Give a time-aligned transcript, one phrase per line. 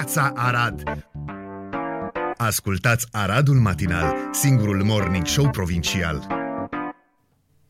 [0.00, 0.82] Neața Arad!
[2.36, 6.26] Ascultați Aradul Matinal, singurul morning show provincial.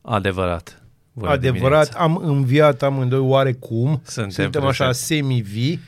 [0.01, 0.81] Adevărat.
[1.13, 1.99] Bună Adevărat, dimineața.
[1.99, 4.01] am înviat amândoi oarecum.
[4.05, 5.05] Suntem Suntem așa prezenți.
[5.05, 5.79] semi-vii.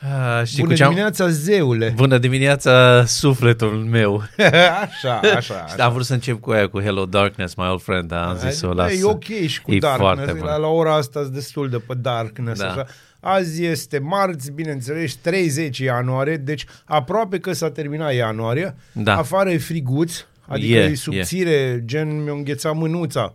[0.00, 0.88] Ah, știi Bună cu ce am...
[0.88, 1.92] dimineața, zeule!
[1.96, 4.22] Bună dimineața, sufletul meu.
[4.82, 5.84] așa, așa, așa.
[5.84, 8.56] Am vrut să încep cu aia, cu Hello Darkness, my old friend, dar am zis
[8.56, 8.92] să o Bă, las.
[9.00, 10.60] E ok și cu E Darkness, foarte la, bun.
[10.60, 12.60] la ora asta sunt destul de pe Darkness.
[12.60, 12.70] Da.
[12.70, 12.86] Așa.
[13.24, 18.74] Azi este marți, bineînțeles, 30 ianuarie, deci aproape că s-a terminat ianuarie.
[18.92, 19.16] Da.
[19.16, 23.34] Afară e friguț, adică E, e, subțire, gen mi-a înghețat mânuța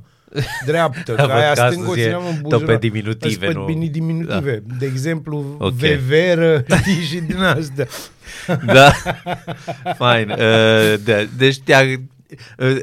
[0.65, 2.65] dreaptă, Văd că aia că stângă o astăzi e țineam în tot buzunar.
[2.77, 3.85] pe diminutive, Sunt pe nu?
[3.87, 4.63] bini- diminutive.
[4.79, 5.73] De exemplu, Ok.
[5.73, 7.87] veveră, știi, și din astea.
[8.65, 8.91] Da,
[9.99, 10.33] fine.
[10.37, 11.15] Uh, da.
[11.37, 11.93] Deci te uh,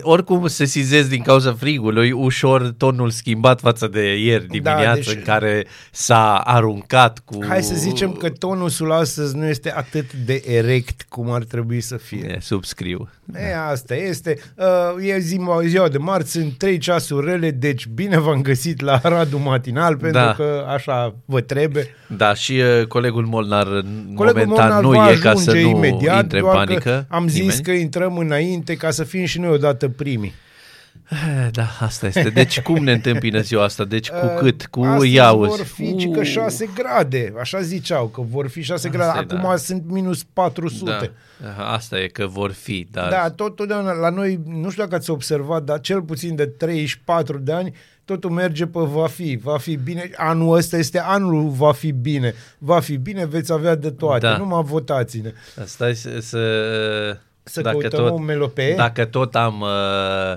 [0.02, 5.14] oricum se sizez din cauza frigului, ușor tonul schimbat față de ieri dimineață Da, deci-
[5.14, 7.44] în care s-a aruncat cu...
[7.46, 11.96] Hai să zicem că tonusul astăzi nu este atât de erect cum ar trebui să
[11.96, 12.34] fie.
[12.36, 13.08] E, subscriu.
[13.34, 14.38] E, asta este.
[14.56, 19.00] Uh, e zi, ziua de marți, sunt 3 ceasuri rele, deci bine v-am găsit la
[19.12, 20.32] Radu Matinal, pentru Da.
[20.34, 21.86] că așa vă trebuie.
[22.16, 25.70] Da, și uh, colegul Molnar în Colegul momentan Molnar nu va e ca să ajunge
[25.70, 26.80] nu imediat, intre în doar panică.
[26.80, 27.60] că am zis nimeni.
[27.62, 30.32] că intrăm înainte ca să fim și noi odată primii.
[31.10, 32.30] Eh, Da, asta este.
[32.30, 33.84] Deci cum ne întâmpină ziua asta?
[33.84, 34.66] Deci cu Uh, cât?
[34.66, 35.48] Cu Astăzi iauzi?
[35.56, 39.08] vor fi cică 6 grade, așa ziceau, că vor fi 6 grade.
[39.08, 39.56] Asta e, Acum da.
[39.56, 41.12] sunt minus 400.
[41.42, 43.08] Da, asta e că vor fi, dar...
[43.10, 47.38] Da, tot totdeauna la noi, nu știu dacă ați observat, dar cel puțin de 34
[47.38, 50.10] de ani, totul merge pe va fi, va fi bine.
[50.16, 52.34] Anul ăsta este anul va fi bine.
[52.58, 54.26] Va fi bine, veți avea de toate.
[54.26, 54.36] Da.
[54.36, 55.32] Numai votați-ne.
[55.64, 56.18] Stai să...
[56.20, 56.38] Să,
[57.44, 58.74] Să căutăm o melopee?
[58.74, 59.60] Dacă tot am...
[59.60, 59.68] Uh,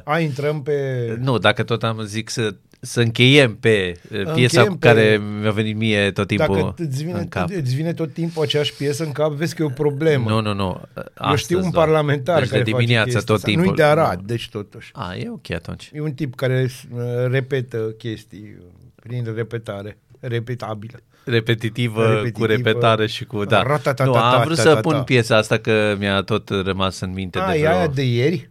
[0.04, 0.74] A, intrăm pe...
[1.20, 5.22] nu, dacă tot am, zic să, să încheiem pe uh, piesa Încheiem cu pe- care
[5.42, 7.50] mi-a venit mie tot timpul Dacă îți vine, în cap.
[7.50, 10.30] îți vine tot timpul aceeași piesă în cap, vezi că e o problemă.
[10.30, 10.82] Nu, nu, nu.
[10.96, 11.86] Eu Astăzi, știu un doar.
[11.86, 13.48] parlamentar deci care de face dimineața chestia tot asta.
[13.48, 13.66] timpul.
[13.66, 14.90] Nu-i de Arad, deci totuși.
[14.94, 15.90] A, e ok atunci.
[15.94, 21.00] E un tip care uh, repetă chestii uh, prin repetare, repetabilă.
[21.28, 22.46] Repetitivă, Repetitivă.
[22.46, 23.46] cu repetare și cu...
[23.46, 23.62] Da.
[23.64, 24.82] Ratatatata, Nu, am vrut să tatata.
[24.90, 27.72] pun piesa asta că mi-a tot rămas în minte A, de e vreo...
[27.72, 28.50] aia de ieri?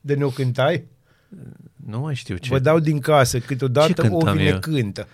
[0.00, 0.84] De ne-o cântai?
[1.86, 2.48] Nu mai știu ce.
[2.50, 4.58] Vă dau din casă, Ce câteodată o cântam vine eu?
[4.58, 5.08] cântă.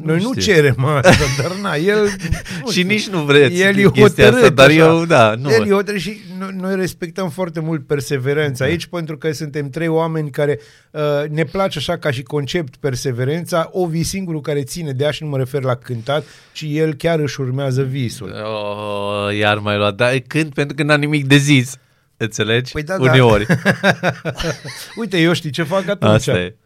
[0.00, 0.52] Noi nu știu.
[0.52, 2.02] cerem asta, dar na, el...
[2.62, 2.86] nu Și știu.
[2.86, 4.76] nici nu vreți El e chestia asta, hotărât, dar așa.
[4.76, 5.50] eu, da, nu.
[5.50, 9.88] El e hotărât și noi, noi respectăm foarte mult perseverența aici pentru că suntem trei
[9.88, 10.60] oameni care
[10.90, 13.68] uh, ne place așa ca și concept perseverența.
[13.72, 17.18] Ovi singurul care ține de ea și nu mă refer la cântat, ci el chiar
[17.18, 18.34] își urmează visul.
[18.44, 19.94] Oh, iar mai luat.
[19.94, 21.76] Dar când, pentru că n-am nimic de zis.
[22.16, 22.72] Înțelegi?
[22.72, 23.10] Păi da, da.
[23.10, 23.46] Uneori.
[25.00, 26.12] Uite, eu știi ce fac atunci.
[26.12, 26.56] Asta e.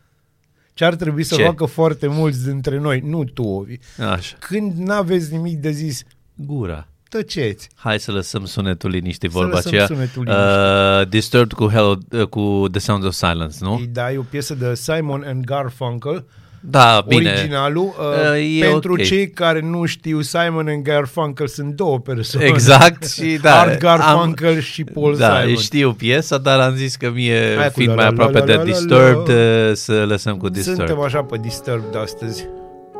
[0.76, 1.42] Ce ar trebui să Ce?
[1.42, 3.76] facă foarte mulți dintre noi, nu tu, Ovi.
[4.10, 4.36] Așa.
[4.40, 6.02] Când n-aveți nimic de zis,
[6.34, 6.86] Gura.
[7.08, 7.68] tăceți.
[7.74, 9.86] Hai să lăsăm sunetul liniștii, Să vorba lăsăm aceea.
[9.86, 13.78] sunetul Uh, Disturbed cu, Hello, uh, cu The Sounds of Silence, nu?
[13.82, 16.24] E, Da, e o piesă de Simon and Garfunkel,
[16.68, 17.30] Da, bine.
[17.30, 17.84] originalul.
[17.84, 19.02] Uh, Uh, e pentru ok.
[19.02, 22.46] cei care nu știu, Simon and Garfunkel sunt două persoane.
[22.46, 23.60] Exact și da.
[23.60, 25.56] Art Garfunkel și Paul da, Simon.
[25.56, 28.44] știu piesa, dar am zis că mie, Hai cu fiind la, mai la, aproape la,
[28.44, 28.70] de la, la, la.
[28.72, 30.86] Disturbed, uh, să lăsăm cu Disturbed.
[30.86, 32.46] Suntem așa pe Disturbed astăzi.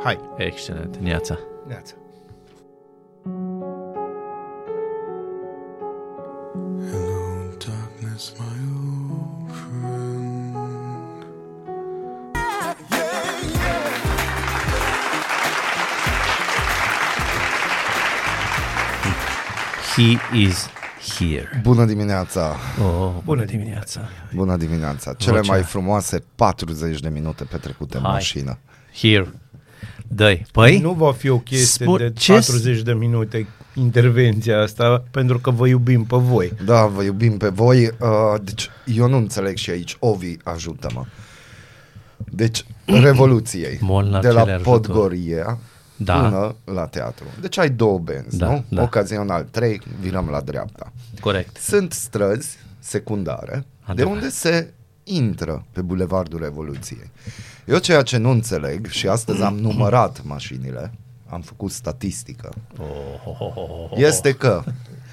[0.04, 1.38] Hai, Excelent, Neața.
[1.69, 1.93] neața.
[19.97, 20.67] He is
[21.19, 21.61] here.
[21.62, 22.57] Bună dimineața!
[22.83, 24.01] Oh, bună dimineața.
[24.34, 25.13] Bună dimineața!
[25.13, 25.53] Cele Vocea.
[25.53, 28.13] mai frumoase 40 de minute petrecute în Hai.
[28.13, 28.59] mașină.
[29.01, 29.28] Here.
[30.09, 30.47] Dă-i.
[30.53, 30.78] Păi?
[30.78, 35.51] Nu va fi o chestie Spun- de ce- 40 de minute intervenția asta, pentru că
[35.51, 36.53] vă iubim pe voi.
[36.65, 37.84] Da, vă iubim pe voi.
[37.84, 37.89] Uh,
[38.42, 39.97] deci, eu nu înțeleg și aici.
[39.99, 41.04] Ovi, ajută-mă.
[42.16, 42.65] Deci,
[43.03, 43.78] Revoluției.
[43.81, 44.71] Molnar de ce la le ajută?
[45.97, 46.28] Podgoria Da.
[46.28, 47.25] până la teatru.
[47.41, 48.65] Deci ai două benzi, Da, nu?
[48.69, 48.83] da.
[48.83, 50.93] Ocazional trei, virăm la dreapta.
[51.21, 51.57] Corect.
[51.57, 54.15] Sunt străzi secundare de Adevărat.
[54.16, 54.72] unde se
[55.04, 57.10] intră pe Bulevardul Revoluției.
[57.66, 60.93] Eu ceea ce nu înțeleg și astăzi am numărat mașinile,
[61.28, 62.53] am făcut statistică,
[63.95, 64.63] este că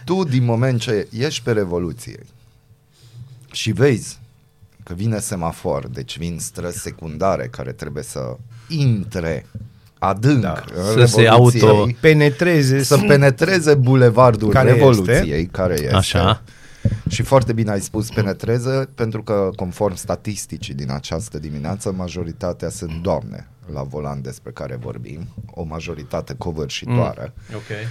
[0.06, 2.20] tu din moment ce ești pe Revoluție
[3.52, 4.20] și vezi
[4.84, 8.38] că vine semafor, deci vin străzi secundare care trebuie să
[8.70, 9.46] intre
[10.08, 10.64] adânc Da.
[10.76, 15.46] în Să se Revoluției, auto- Penetreze să penetreze bulevardul Care Revoluției, este.
[15.52, 15.96] care este.
[15.96, 16.42] Așa.
[17.10, 23.02] Și foarte bine ai spus penetreze, pentru că conform statisticii din această dimineață, majoritatea sunt
[23.02, 27.34] doamne la volan despre care vorbim, o majoritate covârșitoare.
[27.56, 27.90] Ok.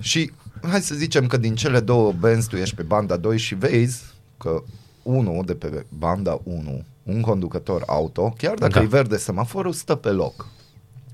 [0.00, 0.32] Și
[0.68, 4.02] hai să zicem că din cele două benzi tu ești pe banda 2 și vezi
[4.38, 4.62] că
[5.02, 8.82] unul de pe banda 1, un conducător auto, chiar dacă Da.
[8.82, 10.46] e verde semaforul, stă pe loc.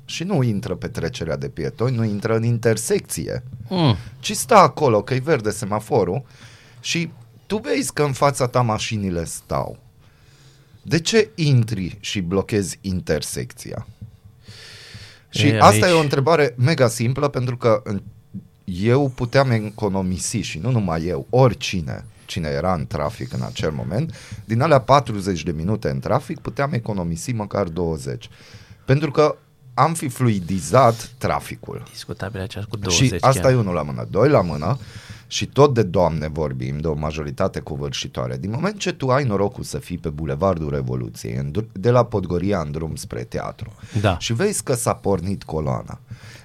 [0.04, 3.96] Și nu intră pe trecerea de pietoni, nu intră în intersecție, Mm.
[4.20, 6.22] ci stă acolo că e verde semaforul
[6.80, 7.10] și
[7.46, 9.78] tu vezi că în fața ta mașinile stau.
[10.82, 13.86] De ce intri și blochezi intersecția?
[15.28, 18.02] Și E, asta aici- e o întrebare mega simplă pentru că în-
[18.64, 24.14] eu puteam economisi și nu numai eu, oricine cine era în trafic în acel moment,
[24.44, 28.28] din alea 40 de minute în trafic puteam economisi măcar 20.
[28.84, 29.36] Pentru că
[29.74, 31.82] am fi fluidizat traficul.
[31.90, 33.52] Discutabil aceasta cu 20 Și asta chiar.
[33.52, 34.06] e unul la mână.
[34.10, 34.78] Doi la mână
[35.26, 38.36] și tot de doamne vorbim, de o majoritate covârșitoare.
[38.36, 42.04] Din moment ce tu ai norocul să fii pe Bulevardul Revoluției, în dr- de la
[42.04, 44.18] Podgoria în drum spre teatru, Da.
[44.18, 45.98] și vezi că s-a pornit coloana,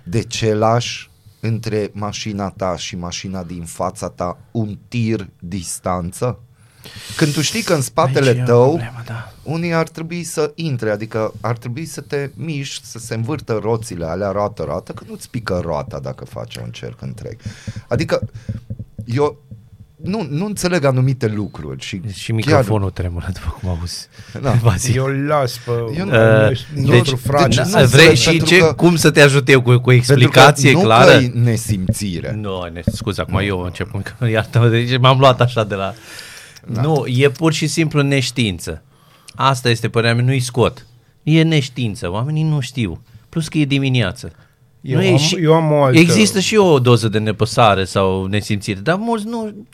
[0.03, 1.09] de ce lași
[1.39, 6.39] între mașina ta și mașina din fața ta un tir distanță?
[7.17, 9.33] Când tu știi că în spatele Aici e o tău problemă, da.
[9.43, 14.05] unii ar trebui să intre, adică ar trebui să te miști, să se învârtă roțile
[14.05, 17.37] alea roată-roată, că nu-ți pică roata dacă faci un cerc întreg.
[17.87, 18.21] Adică
[19.05, 19.37] eu
[20.03, 24.07] nu, nu înțeleg anumite lucruri și, Și microfonul tremură, după cum auzi.
[24.41, 24.51] Da.
[24.51, 24.91] Va zi.
[24.91, 27.47] Eu îl las pe Eu nu- uh, deci- nostru frate.
[27.47, 29.69] deci Da, nu vrei înțeleg, și pentru ce, că- cum să te ajut eu cu,
[29.69, 31.11] cu Pentru explicație că nu clară?
[31.17, 32.33] că e nesimțire.
[32.41, 35.93] Nu, ne, scuze, acum eu încep, că iartă deci m-am luat așa de la...
[36.67, 36.81] Da.
[36.81, 38.83] Nu, e pur și simplu neștiință.
[39.35, 40.85] Asta este părerea mea, nu-i scot.
[41.23, 43.01] E neștiință, oamenii nu știu.
[43.29, 44.31] Plus că e dimineață.
[44.81, 47.85] Eu nu e am- și, eu am o altă- Există și o doză de nepăsare
[47.85, 49.65] sau nesimțire, dar mulți nu...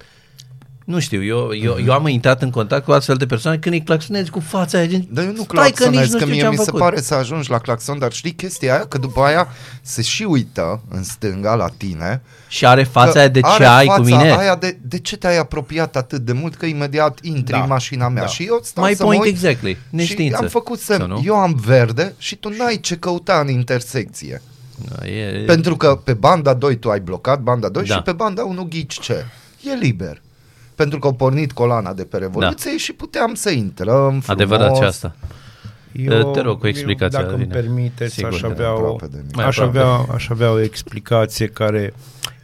[0.85, 3.83] Nu știu, eu, eu, eu am intrat în contact cu astfel de persoane când îi
[3.83, 6.27] claxonezi cu fața aia, gen, Dar eu nu stai că nici claxonez, nu că știu
[6.31, 6.79] mie ce am mi se făcut.
[6.79, 8.85] pare să ajungi la claxon, dar știi chestia aia?
[8.85, 9.47] Că după aia
[9.81, 13.65] se și uită în stânga la tine Și are fața că aia de ce are
[13.65, 14.31] ai fața cu mine.
[14.37, 17.61] Aia de, de ce te-ai apropiat atât de mult că imediat intri Da.
[17.61, 18.27] în mașina mea Da.
[18.27, 19.71] și eu stau My să mă point uit exactly.
[19.71, 20.37] și Neștiință.
[20.41, 21.21] am făcut Sau semn, nu?
[21.25, 24.41] eu am verde și tu n-ai ce căuta în intersecție.
[24.89, 27.95] Da, e, Pentru că pe banda 2 tu ai blocat banda 2 Da.
[27.95, 29.25] și pe banda 1 ghici ce?
[29.63, 30.21] E liber.
[30.75, 32.77] Pentru că au pornit coloana de pe Revoluție Da.
[32.77, 34.27] și puteam să intrăm frumos.
[34.27, 35.15] Adevărat și asta.
[35.91, 37.59] Eu, Te rog cu explicația, Eu, dacă îmi Adine.
[37.61, 39.31] permiteți, Sigur, aș te avea, o, aproape de mine.
[39.35, 39.77] Mai aș, aproape.
[39.89, 41.93] avea, aș avea o explicație care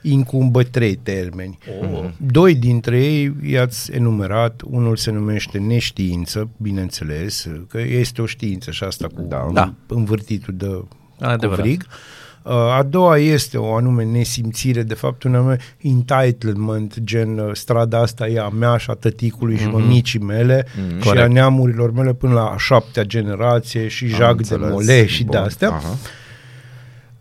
[0.01, 1.57] incumbă trei termeni.
[1.93, 2.09] Oh.
[2.17, 8.83] Doi dintre ei i-ați enumerat, unul se numește neștiință, bineînțeles, că este o știință și
[8.83, 9.47] asta cu Da.
[9.53, 9.73] Da.
[9.87, 10.65] învârtitul de
[11.19, 11.39] Adevărat.
[11.55, 11.81] covrig.
[11.87, 11.93] Uh,
[12.77, 18.27] A doua este o anume nesimțire, de fapt un anume entitlement, gen uh, strada asta
[18.27, 21.03] e a mea și a tăticului și mămicii mele și a Mhm.
[21.03, 21.31] Corect.
[21.31, 24.69] neamurilor mele până la a șaptea generație și Am jac de înțeles.
[24.69, 25.45] mole și de Bun.
[25.45, 25.69] astea.
[25.69, 25.97] Aha.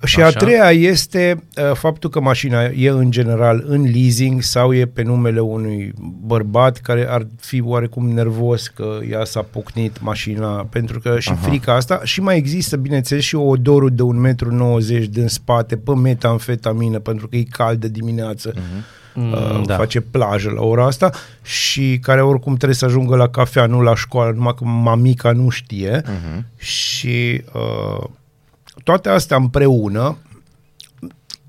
[0.05, 0.27] Și Așa.
[0.27, 5.03] a treia este uh, faptul că mașina e în general în leasing sau e pe
[5.03, 11.19] numele unui bărbat care ar fi oarecum nervos că ea s-a pocnit mașina, pentru că
[11.19, 11.41] și Aha.
[11.49, 16.99] frica asta și mai există, bineînțeles, și odorul de 1,90 m din spate pe metamfetamină,
[16.99, 18.53] pentru că e cald de dimineață.
[18.55, 18.63] Mm,
[19.33, 19.77] Uh, da.
[19.77, 21.11] face plajă la ora asta
[21.43, 25.49] și care oricum trebuie să ajungă la cafea, nu la școală, numai că mamica nu
[25.49, 26.47] știe Mhm.
[26.57, 28.05] și uh,
[28.85, 30.17] toate astea împreună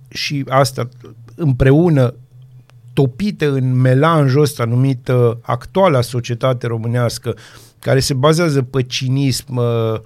[0.09, 0.89] și asta
[1.35, 2.13] împreună
[2.93, 7.35] topite în melanjul ăsta numit uh, actuala societate românească,
[7.79, 10.00] care se bazează pe cinism, uh,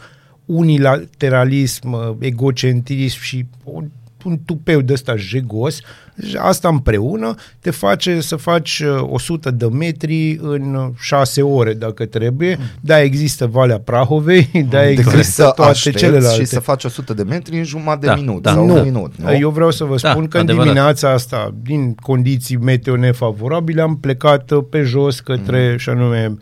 [0.46, 3.90] unilateralism, uh, egocentrism și un,
[4.26, 5.80] un tupeu de ăsta jegos,
[6.16, 12.06] deci asta împreună te face să faci uh, 100 de metri în 6 ore dacă
[12.06, 12.58] trebuie.
[12.82, 16.40] Da, există Valea Prahovei, da, Decât există să toate aștepți celelalte.
[16.40, 18.52] și să faci 100 de metri în jumătate Da, de minut da.
[18.52, 18.74] sau nu.
[18.76, 19.12] un minut.
[19.18, 19.36] Nu?
[19.38, 20.68] Eu vreau să vă Da, spun că în adevărat.
[20.68, 25.78] dimineața asta, din condiții meteo nefavorabile, am plecat uh, pe jos către, Mhm.
[25.78, 26.38] și anume, uh,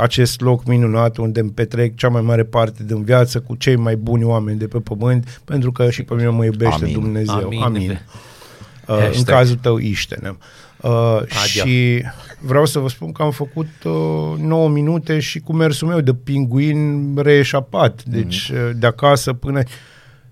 [0.00, 3.96] acest loc minunat unde îmi petrec cea mai mare parte din viață cu cei mai
[3.96, 6.92] buni oameni de pe pământ, pentru că și pe mine mă iubește Amin.
[6.92, 7.34] Dumnezeu.
[7.34, 7.62] Amin.
[7.62, 7.90] Amin.
[7.90, 9.34] Uh, în Hashtag.
[9.34, 10.38] cazul tău, Iștenem.
[10.80, 11.64] Uh, Adia.
[11.64, 12.02] și
[12.38, 16.14] vreau să vă spun că am făcut uh, 9 minute și cu mersul meu de
[16.14, 19.62] pinguin reeșapat, deci uh, de acasă până...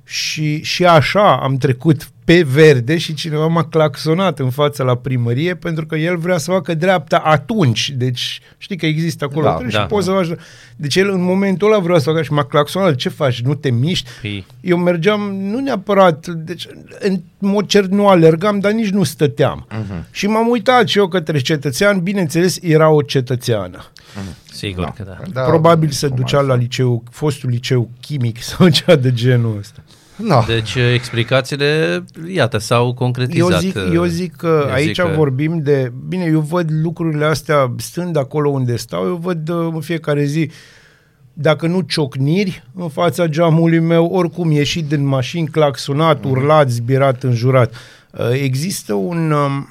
[0.04, 5.54] Și, și așa am trecut pe verde și cineva m-a claxonat în fața la primărie
[5.54, 7.90] pentru că el vrea să facă dreapta atunci.
[7.96, 9.84] Deci știi că există acolo Da, da, și da.
[9.86, 10.28] poți să faci...
[10.76, 12.94] Deci el în momentul ăla vrea să facă și m-a claxonat.
[12.94, 13.40] Ce faci?
[13.40, 14.10] Nu te miști?
[14.20, 16.66] Păi, Eu mergeam, nu neapărat, deci
[16.98, 19.66] în mod cert nu alergam, dar nici nu stăteam.
[19.70, 20.10] Uh-huh.
[20.10, 23.84] Și m-am uitat și eu către cetățean, bineînțeles, era o cetățeană.
[24.52, 25.16] sigur că da.
[25.32, 26.60] Da, Probabil se cum ducea ar la fi.
[26.60, 29.82] liceu, fostul liceu chimic sau cea de genul ăsta.
[30.18, 30.42] No.
[30.46, 33.50] Deci uh, explicațiile, iată, s-au concretizat.
[33.52, 35.92] Eu zic, uh, eu zic că eu aici zic că- vorbim de...
[36.08, 40.50] Bine, eu văd lucrurile astea stând acolo unde stau, eu văd uh, în fiecare zi
[41.32, 46.30] dacă nu ciocniri în fața geamului meu, oricum ieșit din mașini, claxonat, Mhm.
[46.30, 47.72] urlat, zbirat, înjurat.
[48.10, 49.68] Uh, Există un, um,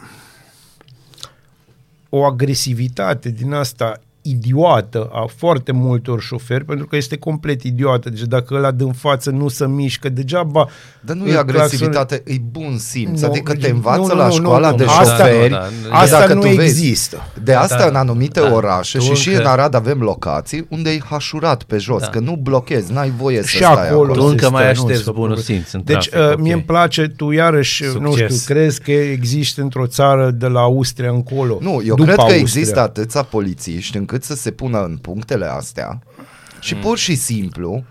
[2.10, 8.10] o agresivitate din asta idiotă a foarte multor șoferi, pentru că este complet idiotă.
[8.10, 10.68] Deci dacă ăla din față nu se mișcă, degeaba...
[11.02, 13.22] Dar nu îl e agresivitate, e bun simț.
[13.22, 14.90] Nu, adică te nu, învață nu, la nu, școala nu, de nu.
[14.90, 15.50] Asta- șoferi.
[15.50, 17.28] da, că Asta dacă nu tu vezi- există.
[17.44, 18.54] De asta Da, în anumite da.
[18.54, 22.08] orașe Tu și și încă- în Arad avem locații unde e hașurat pe jos, Da.
[22.08, 24.14] că nu blochezi, n-ai voie să și stai acolo.
[24.14, 25.52] Tu se încă mai stă, aștepți nu, să bunul povesti.
[25.54, 26.42] simț în Deci, trafic, uh, ok.
[26.42, 28.42] mie îmi place, tu iarăși, nu Succes.
[28.42, 31.58] știu, crezi că există într-o țară de la Austria încolo.
[31.62, 32.42] Nu, eu după cred că Austria.
[32.42, 36.00] există atâția polițiști încât să se pună în punctele astea
[36.60, 36.82] și Mm.
[36.82, 37.84] pur și simplu,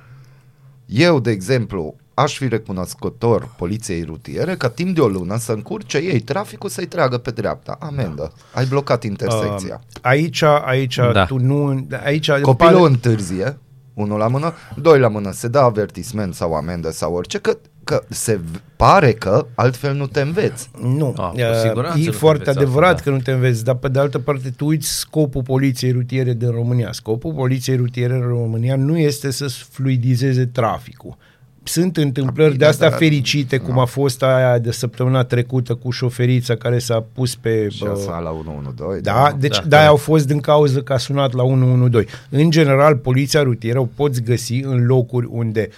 [0.87, 5.99] eu, de exemplu, aș fi recunoscător poliției rutiere ca timp de o lună să încurce
[5.99, 7.77] ei traficul să-i treagă pe dreapta.
[7.81, 8.33] Amendă.
[8.55, 9.81] Ai blocat intersecția.
[9.85, 11.25] Uh, aici, aici, Da.
[11.25, 11.87] tu nu...
[12.05, 13.59] Aici, îmi Copilul pare- întârzie,
[13.95, 18.03] unul la mână, doi la mână, se dă avertisment sau amendă sau orice, că, că
[18.09, 20.71] se v- pare că altfel nu te înveți.
[20.83, 23.31] Nu, Ah, cu uh, siguranță nu e te foarte înveți adevărat altfel, că nu te
[23.33, 26.93] înveți, dar pe de altă parte tu uiți scopul poliției rutiere din România.
[26.93, 31.17] Scopul poliției rutiere în România nu este să fluidizeze traficul.
[31.63, 35.91] Sunt întâmplări Bine, de astea dar- fericite, cum a fost aia de săptămâna trecută cu
[35.91, 37.69] șoferița care s-a pus pe...
[37.69, 39.01] Și uh, asta la 112.
[39.11, 40.07] Da, deci Da, da, de-aia corect.
[40.09, 42.15] au fost din cauza că a sunat la 112.
[42.31, 45.69] În general, poliția rutieră o poți găsi în locuri unde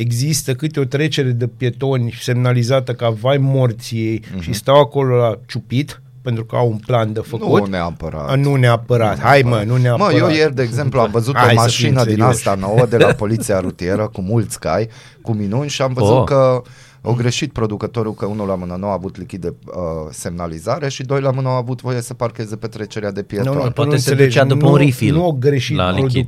[0.00, 4.40] există câte o trecere de pietoni semnalizată ca vai morții ei Mhm.
[4.42, 7.60] și stau acolo la ciupit pentru că au un plan de făcut.
[7.60, 8.28] Nu neapărat.
[8.30, 9.18] A, nu neapărat.
[9.20, 10.12] Hai mă, nu neapărat.
[10.12, 12.28] Mă, eu ieri, de exemplu, am văzut Hai o să mașină fim din serioși.
[12.48, 14.88] asta nouă de la poliția rutieră cu mulți cai,
[15.22, 16.24] cu minuni și am văzut Oh.
[16.24, 16.62] că
[17.02, 19.72] au greșit producătorul că unul la mână nu a avut lichid de uh,
[20.10, 23.54] semnalizare și doi la mână au avut voie să parcheze pe trecerea de pietoni.
[23.56, 24.34] Nu, nu, tu Poate nu se înțelegi.
[24.34, 26.26] ducea după nu, un refill Nu a greșit la lichid.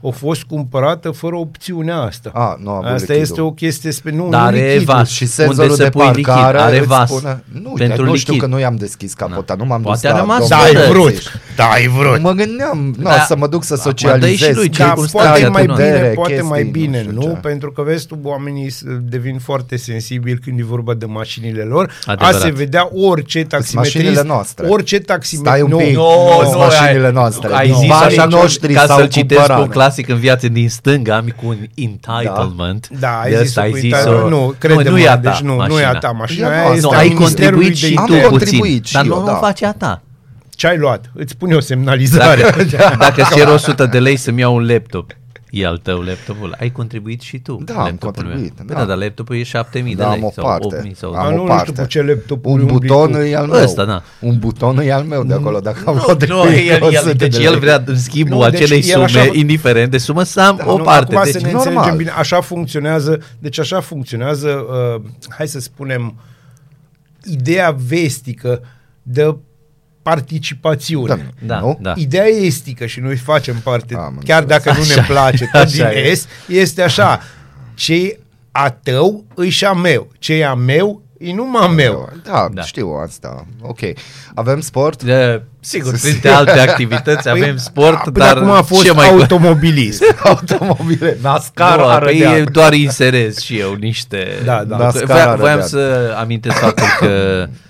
[0.00, 0.08] Producătorul.
[0.08, 2.30] A fost cumpărată fără opțiunea asta.
[2.34, 3.20] A, nu a avut Asta lichidul.
[3.22, 4.10] este o chestie spe...
[4.10, 4.94] Nu, Dar nu are lichidul.
[4.94, 5.08] vas.
[5.08, 6.24] Și senzorul Unde să de pui lichid?
[6.24, 7.10] parcare Are îți vas.
[7.10, 7.44] spune...
[7.62, 8.48] Nu, Pentru nu știu lichid.
[8.48, 10.72] că nu i-am deschis capota, nu m-am Poate dus a la rămas domnul Da, ai
[10.72, 11.02] Bă, vrut.
[11.02, 11.28] polițist.
[11.56, 12.20] Da, ai vrut.
[12.20, 13.24] Mă gândeam, nu, Da.
[13.28, 14.38] să mă duc să Acum, socializez.
[14.38, 15.82] dă-i și lui Da, circunstanțe poate mai atenuante.
[15.84, 17.20] bine, Bere, poate mai chestii, bine, nu nu?
[17.20, 17.38] știu ce.
[17.40, 21.90] Pentru că vezi tu, oamenii s- devin foarte sensibili când e vorba de mașinile lor.
[22.04, 22.34] Adevărat.
[22.34, 24.66] A se vedea orice taximetrist, mașinile noastre.
[24.68, 25.62] orice Stai taximetrist.
[25.72, 25.94] un pic.
[25.96, 26.02] No,
[26.42, 27.48] Nu, no, mașinile ai- noastre.
[27.54, 27.76] Ai Nu.
[27.78, 29.62] zis Banii așa noștri ca s-au să-l citesc cumpărat.
[29.62, 32.88] un clasic în viață din stânga, mi cu un entitlement.
[32.88, 34.28] Da, ai De zis ăsta ai cu zis Italia.
[34.28, 35.88] Nu, crede nu, nu e a ta deci nu, nu e mașina.
[35.88, 36.46] a ta mașina.
[36.46, 36.76] E a aia noastră.
[36.76, 38.36] este Nu, a ai Ministerului contribuit de și Am tu Interne.
[38.36, 39.32] puțin, contribuit și dar eu, nu, da.
[39.32, 40.02] nu face a ta.
[40.50, 41.10] Ce ai luat?
[41.14, 42.42] Îți pune o semnalizare.
[42.42, 42.64] Dacă,
[42.98, 45.12] dacă îți cer 100 de lei să-mi iau un laptop,
[45.50, 46.56] e al tău laptopul.
[46.60, 47.60] Ai contribuit și tu.
[47.64, 48.66] Da, în am laptopul contribuit, Meu.
[48.66, 48.74] da.
[48.74, 50.66] Păi da, dar laptopul e 7000 de Da, am lei o sau parte.
[50.66, 51.12] 8000 sau...
[51.12, 51.70] Am Dar o nu parte.
[51.70, 53.18] știu cu ce laptop Un umbli buton tu.
[53.18, 53.62] e al meu.
[53.62, 54.02] Ăsta, da.
[54.20, 55.60] Un buton e al meu de acolo.
[55.60, 57.44] Dacă am luat de Nu, pe el, 100 el, de deci lei.
[57.46, 60.60] el vrea în schimbul Nu, deci acelei el sume, așa- indiferent de sumă, să am
[60.66, 61.14] o Nu, parte.
[61.14, 61.66] Acum Deci, să ne normal.
[61.72, 64.48] înțelegem bine, așa funcționează, deci așa funcționează,
[64.96, 66.14] uh, hai să spunem,
[67.24, 68.62] ideea vestică
[69.02, 69.36] de
[70.02, 71.32] participațiune.
[71.38, 71.78] Da, Da, nu?
[71.80, 71.92] da.
[71.96, 74.62] Ideea estică și noi facem parte, Am chiar înțeles.
[74.64, 76.06] dacă nu ne Așa place e, tot din așa e.
[76.10, 77.20] est, este așa,
[77.74, 78.18] ce
[78.52, 82.08] a tău își și a meu, ce e a meu e numai a meu.
[82.24, 82.48] Da, Da.
[82.52, 83.46] da, știu asta.
[83.62, 83.78] Ok.
[84.34, 85.02] Avem sport?
[85.02, 89.08] De, sigur, printre alte activități avem sport, Până dar acum a fost ce mai...
[89.08, 90.04] automobilism.
[90.24, 91.18] Automobile.
[91.22, 94.28] NASCAR Nu, are păi de doar inserez și eu niște...
[94.44, 94.76] Da, da.
[94.76, 97.46] NASCAR Voia- are Voiam de să amintesc faptul că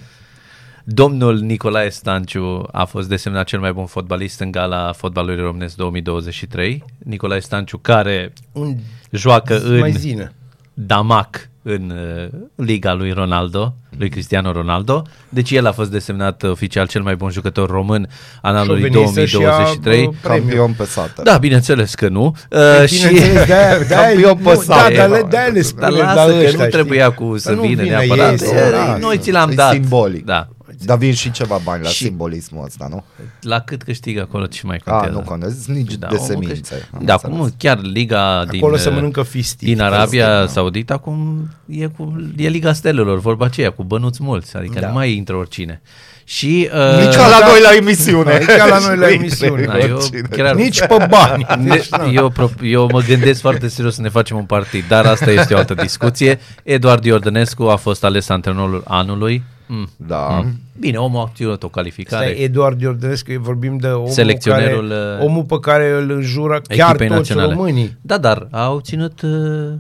[0.95, 6.85] domnul Nicolae Stanciu a fost desemnat cel mai bun fotbalist în gala fotbalului românesc 2023.
[6.99, 8.77] Nicolae Stanciu care Un
[9.11, 10.33] joacă în mai zină.
[10.75, 11.93] Damac în
[12.25, 15.03] uh, liga lui Ronaldo, lui Cristiano Ronaldo.
[15.29, 18.09] Deci el a fost desemnat oficial cel mai bun jucător român
[18.43, 20.05] an Și-o anului venit să-și ia, 2023.
[20.05, 20.47] bă, premiu.
[20.47, 21.23] Campion pe sată.
[21.25, 22.25] Da, bineînțeles că nu.
[22.51, 22.59] Uh,
[22.91, 25.27] Bineînțeles, de-aia, de-aia, Campion pe nu, da, sate, dar le, bă.
[25.31, 26.71] de-aia le Dar spune lasă la că ăștia, nu știi?
[26.71, 28.41] trebuia cu să Că nu vină vine neapărat.
[28.41, 28.99] ei, E, lasă.
[29.01, 29.73] Noi ți l-am E dat.
[29.73, 30.25] simbolic.
[30.25, 30.49] Da.
[30.85, 33.05] Dar vin și ceva bani la Și- simbolismul ăsta, nu?
[33.41, 35.15] La cât câștigă acolo ce mai A, contează?
[35.17, 36.75] nu contează nici de omul semințe.
[36.77, 37.37] câș- am Da, înțeles.
[37.37, 39.69] acum chiar liga din, Acolo se uh, mănâncă fistic.
[39.69, 40.47] din Arabia da.
[40.47, 44.87] Saudită acum e, cu, e Liga Stelelor, vorba aceea, cu bănuți mulți, adică Da.
[44.87, 45.81] nu mai intră oricine.
[46.25, 48.39] Și, uh, Nici ca la noi la emisiune.
[48.39, 49.65] Nici ca la noi la emisiune.
[49.65, 51.47] Da, eu chiar Nici pe bani.
[51.65, 51.81] Ne,
[52.13, 55.55] eu, pro- eu mă gândesc foarte serios să ne facem un partid, dar asta este
[55.55, 56.41] o altă discuție.
[56.63, 59.43] Eduard Iordănescu a fost ales antrenorul anului.
[59.73, 59.89] Mm.
[59.97, 60.45] Da.
[60.79, 62.27] Bine, omul a obținut o Stai, calificare.
[62.27, 67.07] Eduard Iordănescu, vorbim de omul, Selecționerul, care, uh, omul pe care îl înjură chiar echipei
[67.07, 67.53] toți naționale.
[67.55, 67.97] românii.
[68.01, 69.73] Da, dar a obținut uh,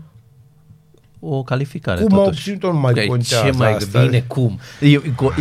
[1.20, 2.38] o calificare Cum au totuși.
[2.38, 4.02] obținut-o nu mai Că contează Ce mai asta.
[4.02, 4.58] bine, cum?
[4.80, 4.88] E,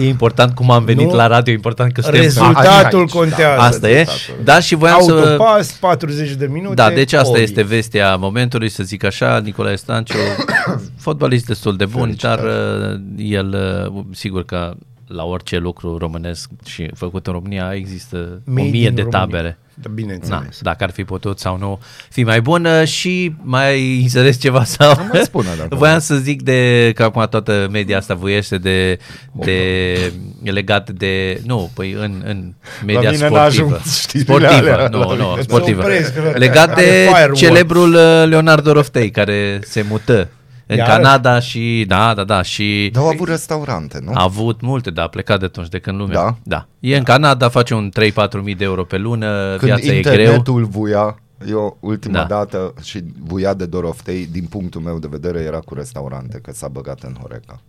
[0.01, 1.15] e important cum am venit Nu.
[1.15, 2.21] la radio, e important că suntem...
[2.21, 3.19] Rezultatul aici, da.
[3.19, 3.61] contează.
[3.61, 3.97] Asta e.
[3.97, 4.43] rezultatul.
[4.43, 5.11] Da, și voiam să...
[5.11, 6.73] Autopas, 40 de minute.
[6.73, 7.41] Da, deci asta Ovi.
[7.41, 10.17] este vestea momentului, să zic așa, Nicolae Stanciu,
[11.05, 13.55] fotbalist destul de bun, dar uh, el,
[13.95, 14.73] uh, sigur că
[15.09, 19.19] la orice lucru românesc și făcut în România există Made o mie in de România.
[19.19, 19.57] tabere.
[19.81, 20.39] Da, bineînțeles.
[20.39, 24.95] Na, dacă ar fi putut sau nu fi mai bună și mai înțeles ceva sau...
[24.97, 28.99] Nu mai spune, dacă- Voiam să zic de că acum toată media asta voiește de,
[29.33, 29.95] de
[30.43, 31.41] legat de...
[31.45, 32.53] Nu, păi în, în
[32.85, 33.65] media mine n-a sportivă.
[33.75, 34.87] ajuns știrile Sportivă, alea.
[34.87, 35.81] nu, La nu, mine- sportivă.
[35.81, 36.37] Se opresc, frate.
[36.37, 37.39] Legat Are de fireworks.
[37.39, 40.27] celebrul uh, Leonardo Roftei care se mută
[40.71, 40.87] în Iar?
[40.87, 41.85] Canada și...
[41.87, 42.89] Da, da, da, și...
[42.93, 44.11] Dar au avut restaurante, nu?
[44.13, 46.15] A avut multe, dar a plecat de atunci de când lumea.
[46.21, 46.35] Da?
[46.43, 46.67] da.
[46.79, 50.13] E în Canada, face un 3-4 mii de euro pe lună, Când viața e greu.
[50.15, 52.23] internetul vuia, eu ultima Da.
[52.23, 56.67] dată și vuia de Doroftei, din punctul meu de vedere, era cu restaurante, că s-a
[56.67, 57.61] băgat în Horeca.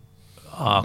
[0.59, 0.85] A,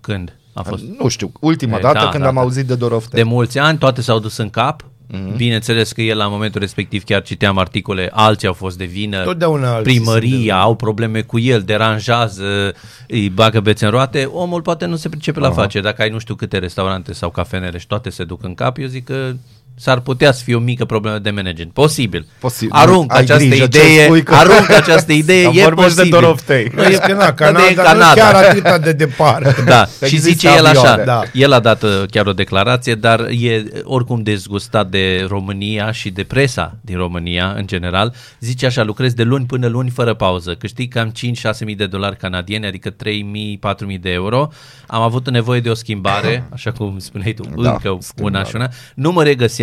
[0.00, 0.82] când a fost?
[0.98, 2.40] Nu știu, ultima E, dată da, când da, am da.
[2.40, 3.22] auzit de Doroftei.
[3.22, 4.84] De mulți ani, toate s-au dus în cap.
[5.14, 5.32] Mhm.
[5.32, 5.36] Mm-hmm.
[5.36, 9.74] Bineînțeles că el la momentul respectiv chiar citeam articole, alții au fost de vină, Totdeauna
[9.74, 10.52] alții sunt de primăria, vină.
[10.52, 12.74] au probleme cu el, deranjează,
[13.08, 15.84] îi bagă bețe în roate, omul poate nu se pricepe la afaceri.
[15.84, 18.86] Dacă ai nu știu câte restaurante sau cafenele și toate se duc în cap, eu
[18.86, 19.32] zic că
[19.76, 21.72] s-ar putea să fie o mică problemă de management.
[21.72, 22.26] Posibil.
[22.38, 22.72] Posibil.
[22.74, 26.00] Arunc Ai această grijă ce idee, spui că- arunc această idee, Că e vorbești de
[26.00, 26.20] posibil.
[26.20, 26.70] Doroftei.
[26.74, 29.62] Nu, Vezi că na, Canada, e în nu chiar atât de departe.
[29.66, 31.04] Da, și Există zice el așa, avioane.
[31.04, 31.22] da.
[31.32, 36.22] el a dat uh, chiar o declarație, dar e oricum dezgustat de România și de
[36.24, 38.14] presa din România în general.
[38.40, 42.16] Zice așa, lucrez de luni până luni fără pauză, câștig cam 5-6 mii de dolari
[42.16, 44.48] canadieni, adică 3 mii, 4 mii de euro.
[44.86, 48.44] Am avut nevoie de o schimbare, așa cum spuneai tu, Da, încă una schimbare.
[48.48, 48.68] și una.
[48.94, 49.62] Nu mă regăseam,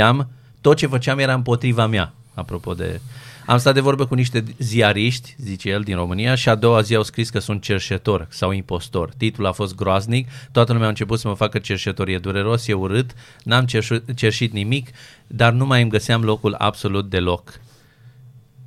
[0.62, 3.02] tot ce făceam era împotriva mea, apropo de...
[3.46, 6.96] Am stat de vorbă cu niște ziariști, zice el, din România și a doua zi
[6.96, 9.14] au scris că sunt cerșetor sau impostor.
[9.18, 12.74] Titlul a fost groaznic, toată lumea a început să mă facă cerșetor, e dureros, e
[12.74, 13.12] urât,
[13.44, 14.90] n-am cerșu- cerșit nimic,
[15.28, 17.60] dar nu mai îmi găseam locul absolut deloc.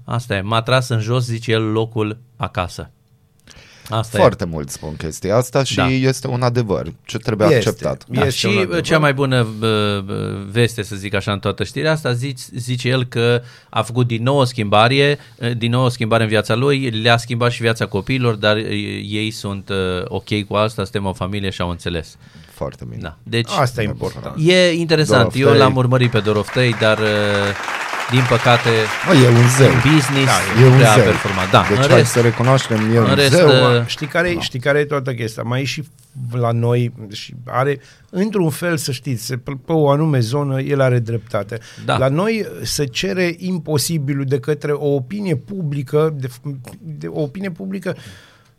[0.05, 2.91] Asta e, m-a tras în jos, zice el, locul acasă.
[3.89, 4.21] Asta e.
[4.21, 5.89] Foarte mult spun chestia asta și Da.
[5.89, 7.57] este un adevăr ce trebuie Este.
[7.69, 8.05] acceptat.
[8.09, 8.81] Da, Este un și adevăr.
[8.81, 12.89] cea mai bună bă, bă, veste, să zic așa, în toată știrea asta, zice, zice
[12.89, 16.55] el că a făcut din nou o schimbare, eh, din nou o schimbare în viața
[16.55, 18.65] lui, le-a schimbat și viața copiilor, dar eh,
[19.09, 22.17] ei sunt eh, ok cu asta, suntem o familie și au înțeles.
[22.51, 23.01] Foarte bine.
[23.03, 23.17] Da.
[23.23, 24.37] Deci Asta e important.
[24.47, 25.19] e interesant.
[25.19, 25.43] Doroftei.
[25.43, 27.07] Eu l-am urmărit pe Doroftei, dar eh,
[28.11, 28.69] din păcate
[29.07, 29.69] Mă, e un zeu.
[29.69, 31.05] în business E nu un prea a zeu.
[31.05, 31.51] performat.
[31.51, 33.49] Da, deci în hai rest, să recunoaștem, e în un rest, zeu.
[33.49, 35.43] uh, Știi care, știi care e toată chestia?
[35.43, 35.85] Mai e și
[36.33, 40.99] la noi și are, într-un fel să știți, pe, pe o anume zonă el are
[40.99, 41.59] dreptate.
[41.85, 41.97] Da.
[41.99, 46.29] La noi se cere imposibilul de către o opinie publică, de,
[46.81, 47.97] de o opinie publică,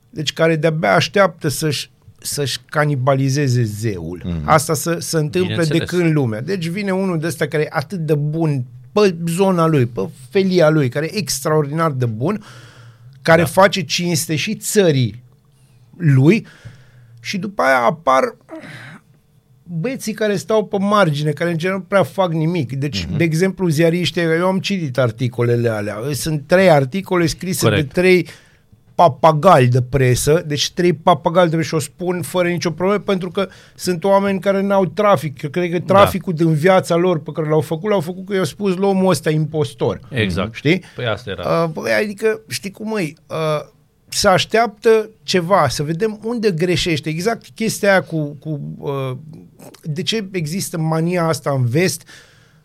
[0.10, 4.22] deci care de-abia așteaptă să-și să-și canibalizeze zeul.
[4.26, 4.42] Mm.
[4.46, 5.90] Asta să se întâmple de Bineînțeles.
[5.90, 6.42] când lumea.
[6.42, 10.70] Deci vine unul de ăsta care e atât de bun pe zona lui, pe felia
[10.70, 12.44] lui, care e extraordinar de bun,
[13.22, 13.48] care da.
[13.48, 15.24] face cinste și țării
[15.98, 16.48] lui
[17.20, 18.36] și după aia apar
[19.64, 22.74] băieții care stau pe margine, care în general nu prea fac nimic.
[22.74, 23.18] Deci, uh-huh.
[23.18, 25.98] de exemplu, ziariștii, eu am citit articolele alea.
[26.12, 27.94] Sunt trei articole scrise Corect.
[27.94, 28.28] de trei
[28.96, 33.30] papagali de presă, deci trei papagali de presă și o spun fără nicio problemă pentru
[33.30, 35.42] că sunt oameni care n-au trafic.
[35.42, 36.44] Eu cred că traficul da.
[36.44, 39.30] din viața lor pe care l-au făcut, l-au făcut că i-au spus la omul ăsta
[39.30, 40.00] impostor.
[40.10, 40.54] Exact.
[40.54, 40.84] Știi?
[40.96, 41.64] Păi asta era.
[41.64, 43.74] Uh, băi, adică, știi cum e, uh,
[44.08, 47.10] să așteaptă ceva, să vedem unde greșește.
[47.10, 49.18] Exact chestia aia cu, cu uh,
[49.84, 52.08] de ce există mania asta în vest,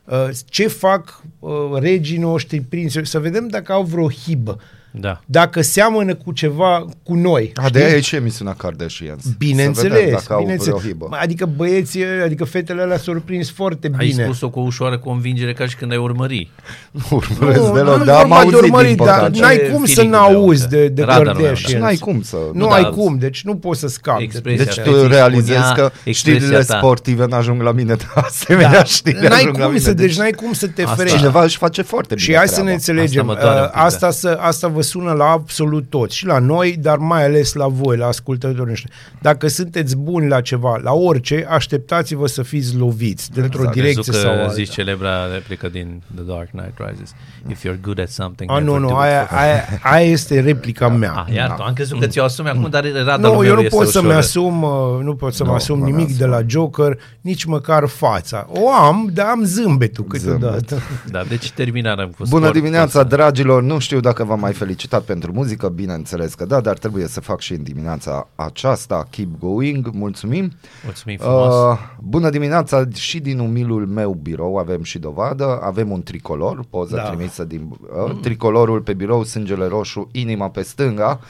[0.05, 4.61] uh, ce fac uh, regii noștri, prinți, să vedem dacă au vreo hibă.
[4.92, 5.20] Da.
[5.26, 7.53] Dacă seamănă cu ceva cu noi.
[7.55, 9.22] A, de aia e și emisiunea Kardashians.
[9.22, 10.79] Să vedem Bineînțeles, dacă au bineînțeles.
[10.81, 11.09] vreo hibă.
[11.20, 14.24] Adică băieții, adică fetele alea s-au prins foarte Ai bine.
[14.24, 16.50] spus-o cu o ușoară convingere ca și când ai urmări.
[16.90, 19.38] Nu urmăresc Nu, deloc, nu-i dar am vorba de auzit urmărit, din dar păcate.
[19.40, 21.72] n-ai Ce cum să feeling-ul meu, n-auzi că de, de radarul meu, Kardashians.
[21.72, 22.37] Și n-ai cum să...
[22.53, 24.22] Nu, da, ai cum, deci nu poți să scapi.
[24.22, 24.83] Expresia Deci ta.
[24.83, 26.76] tu Spunea realizezi că expresia știrile ta.
[26.76, 28.85] sportive n-ajung la mine, dar asemenea Da.
[28.85, 29.85] știri N-ai ajung la cum mine.
[29.85, 31.16] să, deci n-ai cum să te Asta- ferești.
[31.16, 32.68] Cineva își face foarte bine Și hai să treaba.
[32.68, 33.85] ne înțelegem, Asta mă doare un uh, pic, da.
[33.85, 37.66] asta, să, asta vă sună la absolut toți, și la noi, dar mai ales la
[37.69, 38.93] voi, la ascultătorii noștri.
[39.21, 43.75] Dacă sunteți buni la ceva, la orice, așteptați-vă să fiți loviți, dintr-o Exact.
[43.75, 44.53] direcție Crezut că sau alta.
[44.53, 47.14] zici celebra replică din The Dark Knight Rises.
[47.49, 50.11] If you're good at something, A, nu, never nu, do it aia, for- aia, aia
[50.11, 51.25] este replica mea.
[51.29, 53.61] Ah, iar tu, am crezut că ți-o asumi acum, dar radarul Nu, meu eu nu
[53.61, 54.19] este pot să-mi ușor.
[54.19, 54.71] asum, uh,
[55.03, 56.16] nu pot să-mi Nu, asum nu nimic mi-asum.
[56.19, 58.47] de la Joker, nici măcar fața.
[58.53, 60.79] O am, dar am zâmbetul câteodată.
[61.11, 62.53] Da, deci terminarăm cu Bună sport.
[62.53, 63.62] dimineața, dragilor!
[63.62, 64.69] Nu știu dacă v-am mai felicitat
[65.04, 69.06] pentru muzică, bineînțeles că da, dar trebuie să fac și în dimineața aceasta.
[69.11, 70.52] Keep going, mulțumim.
[70.85, 71.54] Mulțumim frumos.
[71.54, 76.96] Uh, bună dimineața și din umilul meu birou, avem și dovadă, avem un tricolor, poză
[76.96, 77.02] Da.
[77.02, 77.09] da.
[77.09, 81.20] trimisă din uh, tricolorul pe birou, sângele roșu, inima pe stânga.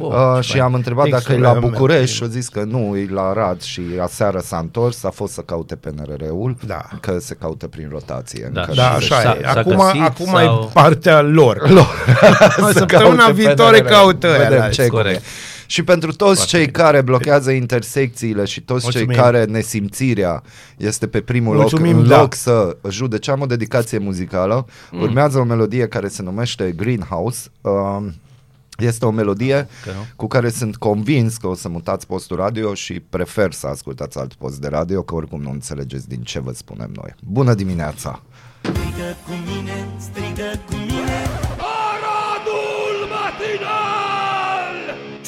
[0.00, 0.62] Wow, uh, ce și fain.
[0.62, 2.30] am întrebat dacă e Textul la meu, București și meu.
[2.30, 5.76] a zis că nu, e la Arad și aseară s-a întors, a fost să caute
[5.76, 6.84] PNRR-ul, Da.
[7.00, 8.50] că se caută prin rotație.
[8.52, 8.60] Da.
[8.60, 9.42] încă Da, nu așa S-a- e.
[9.52, 11.62] s-a Acum, găsit acum sau- e partea lor.
[12.72, 13.90] Săptămâna caute viitoare PNRR.
[13.92, 14.68] caută Vedem ăia.
[14.68, 14.90] ce corect.
[15.06, 15.22] corect.
[15.66, 19.08] Și pentru toți cei care blochează intersecțiile și toți Mulțumim.
[19.08, 20.42] cei care nesimțirea
[20.76, 22.20] este pe primul Mulțumim, loc, în da.
[22.20, 24.66] loc să judece, am o dedicație muzicală.
[24.90, 25.00] Mm.
[25.02, 27.48] Urmează o melodie care se numește Greenhouse.
[27.60, 28.14] Um,
[28.84, 30.06] este o melodie Că nu?
[30.16, 34.34] cu care sunt convins că o să mutați postul radio și prefer să ascultați alt
[34.34, 37.14] post de radio, că oricum nu înțelegeți din ce vă spunem noi.
[37.22, 38.22] Bună dimineața!
[38.60, 41.38] Strigă cu mine, strigă cu mine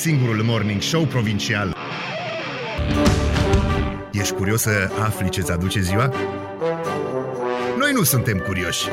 [0.00, 1.76] Singurul morning show provincial.
[4.12, 6.12] Ești curios să afli ce-ți aduce ziua?
[7.78, 8.88] Noi nu suntem curioși.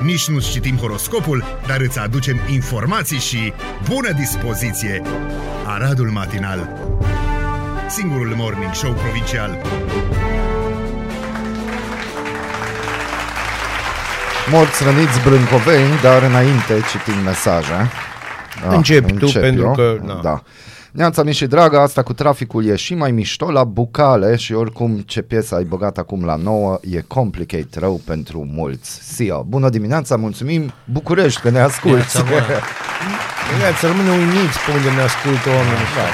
[0.00, 3.52] Nici nu citim horoscopul, dar îți aducem informații și
[3.88, 5.02] bună dispoziție.
[5.66, 6.68] Aradul Matinal.
[7.88, 9.58] Singurul morning show provincial.
[14.50, 17.90] Morți răniți brâncoveni, dar înainte citim mesaje.
[18.68, 19.72] Da, Începi tu, încep pentru eu.
[19.72, 20.20] că, na.
[20.22, 20.42] Da.
[20.92, 24.98] Neața mi și dragă, asta cu traficul e și mai mișto la bucale și oricum
[24.98, 29.00] ce piesă ai băgat acum la nouă e complicate rău pentru mulți.
[29.14, 31.96] Sia, bună dimineața, mulțumim București că ne asculti.
[31.96, 32.44] Viața bună.
[33.62, 35.88] Ia, să rămână uimiți pe unde ne ascultă oamenii.
[35.96, 36.08] Da.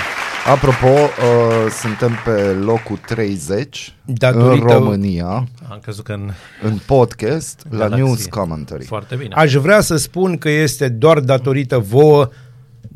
[0.52, 6.30] Apropo, uh, suntem pe locul 30 Datorită- în România, Am crezut că în...
[6.62, 8.04] în podcast, la Galaxie.
[8.04, 8.84] News Commentary.
[8.84, 9.34] Foarte bine.
[9.34, 12.28] Aș vrea să spun că este doar datorită vouă,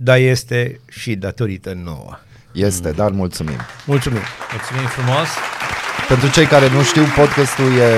[0.01, 2.19] dar este și datorită nouă.
[2.53, 3.59] Este, dar mulțumim.
[3.87, 4.21] Mulțumim.
[4.53, 5.27] Mulțumim frumos.
[6.09, 7.91] Pentru cei care nu știu, podcastul e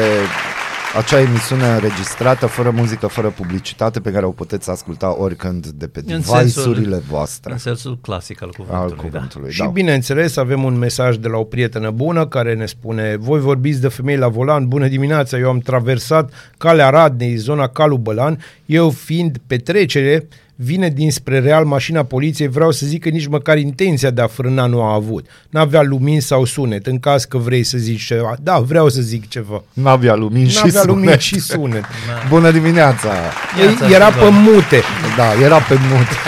[0.96, 5.98] acea emisiune înregistrată, fără muzică, fără publicitate, pe care o puteți asculta oricând de pe
[5.98, 6.44] În device-urile
[6.90, 8.96] sensul- voastre În sensul clasic al al cuvântului.
[8.96, 9.02] da.
[9.02, 9.52] cuvântului.
[9.52, 13.80] Și bineînțeles avem un mesaj de la o prietenă bună care ne spune Voi vorbiți
[13.80, 18.90] de femei la volan, bună dimineața, eu am traversat calea Radnei, zona Calu Bălan, eu
[18.90, 20.28] fiind pe trecere,
[20.62, 24.66] vine dinspre Real mașina poliției, vreau să zic că nici măcar intenția de a frâna
[24.66, 25.26] nu a avut.
[25.50, 28.36] N-avea lumini sau sunet, în caz că vrei să zici ceva.
[28.42, 29.62] Da, vreau să zic ceva.
[29.72, 30.86] N-avea lumini și N-avea sunet.
[30.94, 31.84] lumini și sunet.
[32.28, 33.08] Bună dimineața!
[33.56, 34.80] Viața Ei, era și pe mute.
[35.16, 36.06] Da, era pe mut.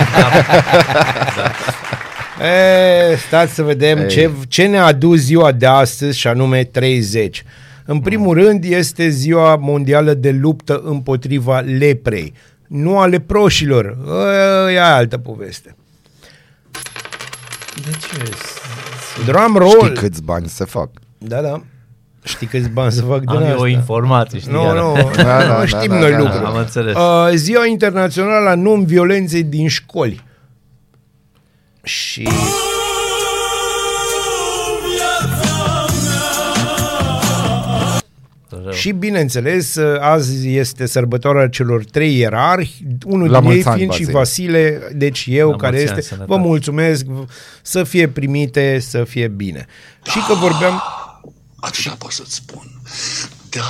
[2.42, 4.08] E, stați să vedem Ei.
[4.08, 7.44] ce, ce ne-a adus ziua de astăzi și anume 30.
[7.84, 12.32] În primul rând este ziua mondială de luptă împotriva leprei.
[12.72, 13.96] Nu a leproșilor.
[14.72, 15.76] E altă poveste.
[17.74, 18.30] De ce?
[19.24, 19.80] Drum roll.
[19.84, 20.90] Știi câți bani se fac?
[21.18, 21.62] Da, da.
[22.24, 23.60] Știi câți bani să fac din Am eu asta?
[23.60, 24.52] o informație, știi?
[24.52, 24.78] Nu, iară.
[24.80, 26.44] nu, Da, da, nu da, știm da, noi da, lucruri.
[26.44, 26.96] Am înțeles.
[26.96, 30.24] Uh, ziua internațională a non-violenței din școli.
[31.82, 32.28] Și...
[38.62, 38.72] Rău.
[38.72, 43.92] Și bineînțeles, azi este sărbătoarea celor trei ierarhi, unul La din ei mulți ani, fiind
[43.92, 44.70] și Vasile.
[44.70, 46.40] Vasile, deci eu La care mulți ani, este, sănătate.
[46.40, 47.06] vă mulțumesc,
[47.62, 49.66] să fie primite, să fie bine.
[50.04, 50.82] Și că vorbeam,
[51.60, 52.66] Atâta pot să-ți spun.
[53.50, 53.60] Da.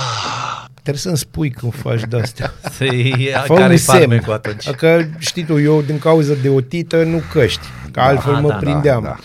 [0.73, 2.53] trebuie să-mi spui când faci de-astea.
[3.27, 3.99] Ia, Fă care un e semn.
[3.99, 4.69] farmecul atunci?
[4.69, 8.47] Că știi tu, eu din cauza de o tită nu căști, că altfel da, mă
[8.47, 9.03] da, prindeam.
[9.03, 9.19] da, da.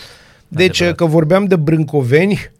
[0.47, 0.95] Deci Adevărat.
[0.97, 2.51] că vorbeam de brâncoveni,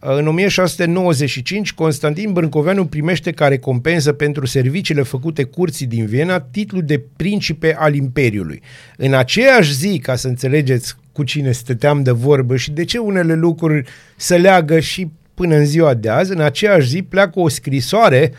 [0.00, 7.02] în 1695 Constantin Brâncoveanu primește ca recompensă pentru serviciile făcute curții din Viena titlul de
[7.16, 8.62] principe al Imperiului.
[8.96, 13.34] În aceeași zi, ca să înțelegeți cu cine stăteam de vorbă și de ce unele
[13.34, 18.32] lucruri se leagă și până în ziua de azi, în aceeași zi pleacă o scrisoare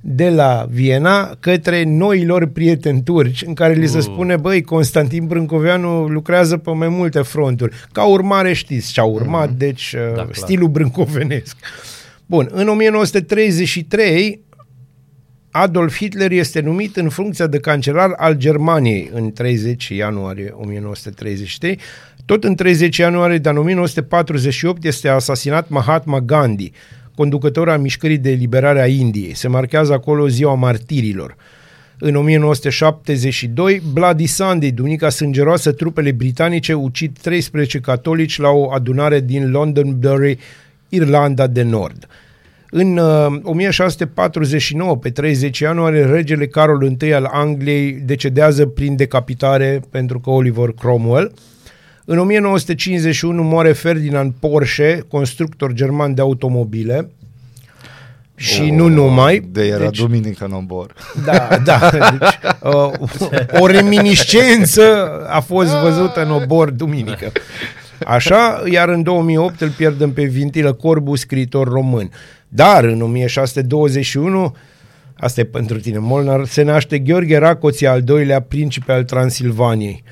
[0.00, 6.06] de la Viena către noilor prieteni turci în care li se spune, băi, Constantin Brâncoveanu
[6.06, 7.74] lucrează pe mai multe fronturi.
[7.92, 10.28] Ca urmare știți ce a urmat, deci uh, clar.
[10.32, 11.56] stilul brâncovenesc.
[12.26, 14.40] Bun, în 1933
[15.50, 21.78] Adolf Hitler este numit în funcția de cancelar al Germaniei în 30 ianuarie 1933.
[22.24, 26.72] Tot în 30 ianuarie de 1948 este asasinat Mahatma Gandhi,
[27.14, 29.34] conducător al mișcării de eliberare a Indiei.
[29.34, 31.36] Se marchează acolo ziua martirilor.
[31.98, 39.50] În 1972, Bloody Sunday, Dunica Sângeroasă, trupele britanice ucid 13 catolici la o adunare din
[39.50, 40.38] Londonderry,
[40.88, 42.06] Irlanda de Nord.
[42.70, 50.20] În uh, 1649, pe 30 ianuarie, regele Carol I al Angliei decedează prin decapitare pentru
[50.20, 51.32] că Oliver Cromwell.
[52.12, 57.10] În 1951 moare Ferdinand Porsche, constructor german de automobile.
[58.34, 59.48] Și oh, nu numai.
[59.52, 60.94] De era deci, Duminică în obor.
[61.24, 61.90] Da, da.
[61.90, 62.38] Deci,
[62.72, 67.32] uh, o reminiscență a fost văzută în obor duminică.
[68.06, 72.10] Așa, iar în 2008 îl pierdem pe Vintilă Corbu, scriitor român.
[72.48, 74.56] Dar în 1621,
[75.14, 80.02] asta e pentru tine, Molnar, se naște Gheorghe Racoții, al doilea principe al Transilvaniei.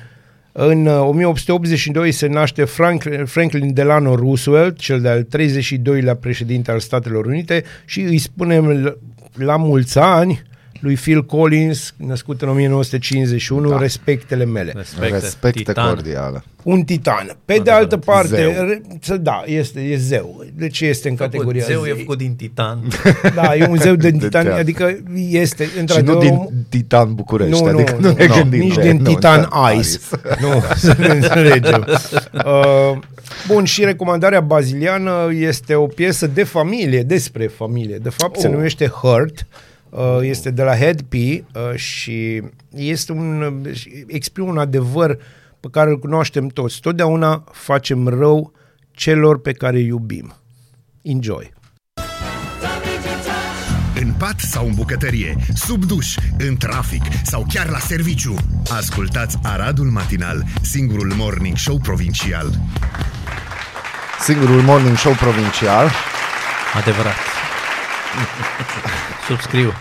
[0.61, 7.63] În 1882 se naște Frank, Franklin Delano Roosevelt, cel de-al 32-lea președinte al Statelor Unite
[7.85, 8.95] și îi spunem
[9.33, 10.41] la mulți ani
[10.79, 13.77] lui Phil Collins, născut în 1951, da.
[13.77, 14.73] respectele mele.
[14.75, 15.93] Respecte, Respecte titan.
[15.93, 16.43] cordiale.
[16.63, 17.37] Un titan.
[17.45, 18.55] Pe de altă parte,
[19.01, 19.17] zeu.
[19.17, 20.45] da, este e zeu.
[20.55, 21.83] Deci este în făcut, categoria zeu.
[21.83, 22.79] Zeu e făcut din titan.
[23.35, 24.97] Da, e un zeu de titan, de adică
[25.29, 28.59] este Și nu din titan București, nu, adică nu, nu, ne nu, gândim.
[28.59, 29.99] Nici din nu, titan ice.
[30.41, 31.87] nu, să ne înțelegem.
[32.33, 32.97] Uh,
[33.47, 37.97] Bun, și recomandarea baziliană este o piesă de familie, despre familie.
[37.97, 38.41] De fapt, oh.
[38.41, 39.45] se numește Hurt.
[39.89, 41.41] Uh, este de la Head P uh,
[41.75, 42.41] și
[42.75, 43.61] este un,
[44.07, 45.17] exprimă un adevăr
[45.59, 46.79] pe care îl cunoaștem toți.
[46.79, 48.53] Totdeauna facem rău
[48.91, 50.33] celor pe care îi iubim.
[51.01, 51.51] Enjoy!
[54.01, 58.35] În pat sau în bucătărie, sub duș, în trafic sau chiar la serviciu.
[58.77, 62.51] Ascultați Aradul Matinal, singurul morning show provincial.
[64.19, 65.89] Singurul morning show provincial.
[66.73, 67.38] Adevărat.
[69.27, 69.71] Subscriu.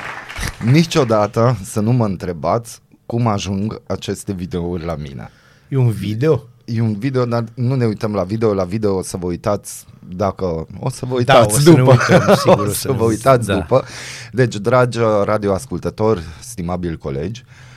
[0.64, 5.30] Niciodată să nu mă întrebați cum ajung aceste videouri la mine.
[5.68, 6.42] E un video?
[6.64, 8.54] E un video, dar nu ne uităm la video.
[8.54, 11.90] La video o să vă uitați dacă o să vă uitați da, o să după.
[11.90, 13.54] Uităm, sigur, o să vă uitați da.
[13.54, 13.84] după.
[14.32, 17.67] Deci, dragi radioascultători, stimabili colegi, uh,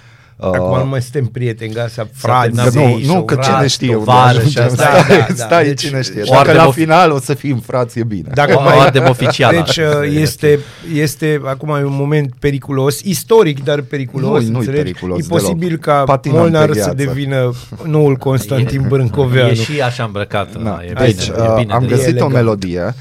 [0.42, 2.76] Acum nu mai suntem prieteni, gata, frați.
[2.76, 4.72] Nu, nu, că cine știe unde ajungem.
[4.76, 6.24] Da, da, da, Stai, deci, cine știe.
[6.30, 8.30] Dacă la final o să fim frați, e bine.
[8.34, 9.54] Dacă mai ardem oficial.
[9.54, 9.80] Deci
[10.22, 10.60] este,
[10.94, 14.44] este acum e un moment periculos, istoric, dar periculos.
[14.44, 17.54] Nu, nu periculos E posibil ca Patinăm Molnar să devină
[17.86, 19.50] noul Constantin Brâncoveanu.
[19.50, 20.64] E și așa îmbrăcat.
[20.64, 20.80] Da.
[20.98, 21.32] Deci,
[21.68, 22.96] am găsit o melodie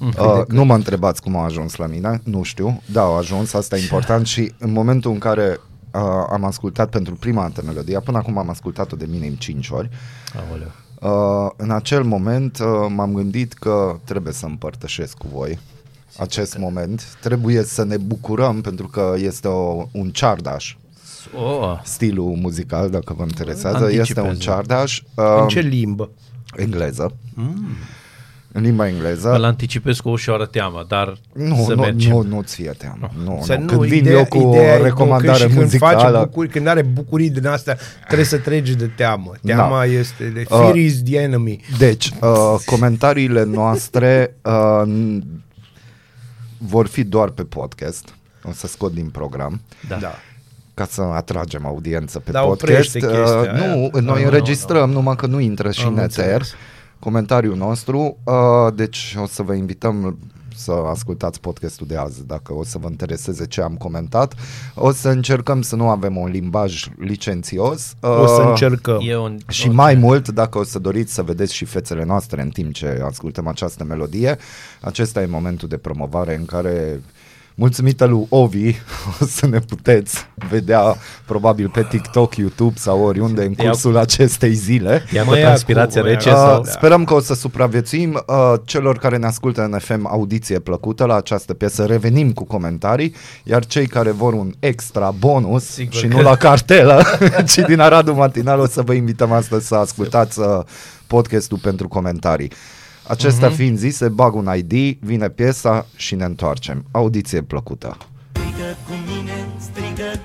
[0.00, 2.82] Uh, nu mă întrebați cum a ajuns la mine, nu știu.
[2.86, 5.60] Da, a ajuns, asta e important și în momentul în care
[5.92, 9.88] uh, am ascultat pentru prima dată melodia, până acum am ascultat-o de minim 5 ori.
[11.00, 15.58] Uh, în acel moment uh, m-am gândit că trebuie să împărtășesc cu voi
[16.18, 17.18] acest moment.
[17.20, 20.76] Trebuie să ne bucurăm pentru că este o, un ciardaș
[21.34, 21.80] oh.
[21.84, 23.76] stilul muzical, dacă vă interesează.
[23.76, 24.08] Anticipez.
[24.08, 25.02] Este un ciardaș.
[25.14, 26.10] Uh, în ce limbă?
[26.56, 27.14] Engleză.
[27.34, 27.66] Mm
[28.52, 29.32] în limba engleză.
[29.32, 32.10] Îl anticipez cu o ușoară teamă, dar nu, să nu, mergem.
[32.10, 33.10] Nu, nu ți fie teamă.
[33.24, 33.66] Nu, să nu.
[33.66, 36.00] Când vin ideea, eu cu o recomandare când muzicală...
[36.00, 39.32] Când, face bucuri, când are bucurii din astea, trebuie să treci de teamă.
[39.42, 39.84] Teama da.
[39.84, 41.60] este de fear uh, is the enemy.
[41.78, 45.18] Deci, uh, comentariile noastre uh,
[46.58, 48.14] vor fi doar pe podcast.
[48.42, 49.60] O să scot din program.
[49.88, 49.96] Da.
[49.96, 50.14] da
[50.74, 52.94] ca să atragem audiență pe da, podcast.
[52.94, 53.90] Uh, nu, aia.
[53.92, 54.92] noi no, înregistrăm, no, no.
[54.92, 56.42] numai că nu intră și Am în eter
[57.00, 58.16] comentariul nostru.
[58.24, 60.18] Uh, deci o să vă invităm
[60.60, 64.34] să ascultați podcastul de azi dacă o să vă intereseze ce am comentat.
[64.74, 67.94] O să încercăm să nu avem un limbaj licențios.
[68.00, 68.98] O să uh, încercăm.
[69.02, 69.74] E un, și okay.
[69.74, 73.46] mai mult, dacă o să doriți să vedeți și fețele noastre în timp ce ascultăm
[73.46, 74.38] această melodie,
[74.80, 77.00] acesta e momentul de promovare în care
[77.54, 78.68] mulțumită lui Ovi,
[79.20, 84.52] o să ne puteți vedea probabil pe TikTok, YouTube sau oriunde în cursul Ia, acestei
[84.52, 85.04] zile.
[85.12, 86.30] Ia cu transpirație rece.
[86.30, 86.64] Uh, sau...
[86.64, 88.24] Sperăm că o să supraviețuim.
[88.26, 93.14] Uh, celor care ne ascultă în FM audiție plăcută la această piesă, revenim cu comentarii,
[93.44, 96.16] iar cei care vor un extra bonus Sigur și că...
[96.16, 97.02] nu la cartelă,
[97.52, 100.46] ci din Aradul Matinal, o să vă invităm astăzi să ascultați uh,
[101.06, 102.52] podcastul pentru comentarii.
[103.06, 103.54] Acesta uh-huh.
[103.54, 106.84] fiind zise, bag un ID, vine piesa și ne întoarcem.
[106.90, 107.96] Audiție plăcută.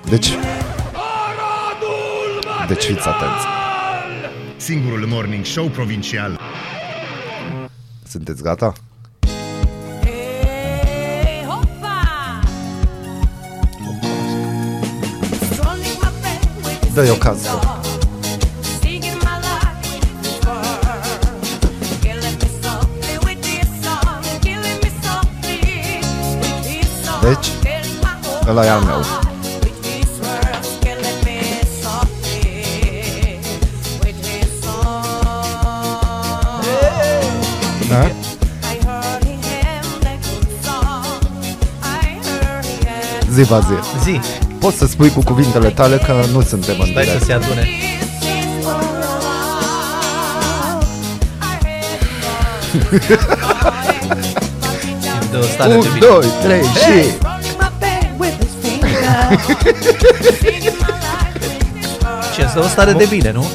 [0.10, 0.34] Deci...
[2.68, 3.46] Deci fiți atenți.
[4.58, 6.40] Singurul morning show provincial.
[8.08, 8.74] Sunteți gata?
[16.94, 17.75] Dă-i o cază.
[27.28, 27.52] Deci,
[28.48, 29.02] ăla e al meu.
[37.90, 38.12] Da?
[43.32, 43.66] Zi, va zi.
[44.04, 44.20] Zi,
[44.60, 47.26] Poți să spui cu cuvintele tale că nu suntem în stai să direct.
[47.26, 47.68] se adune.
[55.36, 56.06] Îmi dă o stare de 1, bine.
[56.06, 57.12] 2, 3 și...
[62.36, 63.46] Ce, să o stare de bine, nu?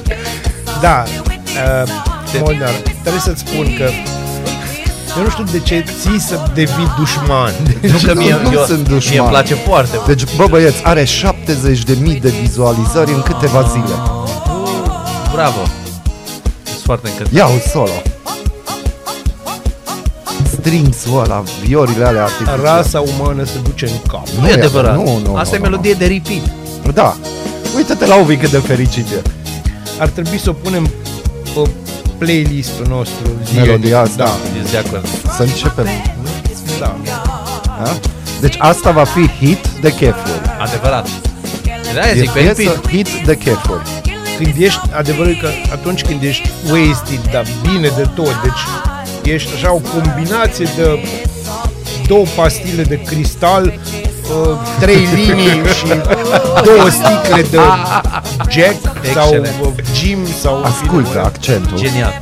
[0.80, 1.02] Da,
[1.82, 1.90] uh,
[2.40, 3.90] Molnar, trebuie să-ți spun că
[5.16, 7.52] eu nu știu de ce ții să devii dușman.
[7.80, 9.18] Nu că Nu, mie, nu eu, sunt mie dușman.
[9.18, 10.06] îmi place foarte mult.
[10.06, 13.94] Deci, bă băieți, are 70.000 de vizualizări în câteva zile.
[15.32, 15.60] Bravo.
[16.62, 17.34] Sunt foarte încântat.
[17.34, 18.02] Ia un solo.
[20.60, 22.62] Strings-ul ăla, viorile alea artificiale.
[22.62, 24.26] Rasa umană se duce în cap.
[24.40, 24.94] Nu e e- adevărat.
[24.96, 26.94] nu, nu, Asta nu, e nu, melodie de repeat.
[26.94, 27.16] Da.
[27.76, 29.22] Uite-te la Ovi cât de fericit e.
[29.98, 30.90] Ar trebui să o punem
[31.54, 31.70] pe
[32.18, 33.30] playlistul nostru.
[33.46, 33.66] zilnic.
[33.66, 34.24] Melodia asta.
[34.24, 35.06] Da, Ești de acord.
[35.36, 35.86] Să începem.
[36.78, 36.96] da.
[37.84, 37.92] Da?
[38.40, 40.40] Deci asta va fi hit de chefuri.
[40.60, 41.08] Adevărat.
[41.92, 42.88] De aia E zic, pe piesă repeat.
[42.88, 43.82] hit de chefuri.
[44.38, 48.62] Când ești, adevărul e că atunci când ești wasted, dar bine de tot, deci
[49.22, 50.98] ești așa o combinație de
[52.06, 55.86] două pastile de cristal, uh, trei linii și
[56.64, 57.58] două sticle de
[58.48, 58.76] Jack
[59.14, 59.54] sau Excelent.
[59.62, 61.78] uh, Jim sau Ascultă accentul.
[61.78, 62.20] Genial.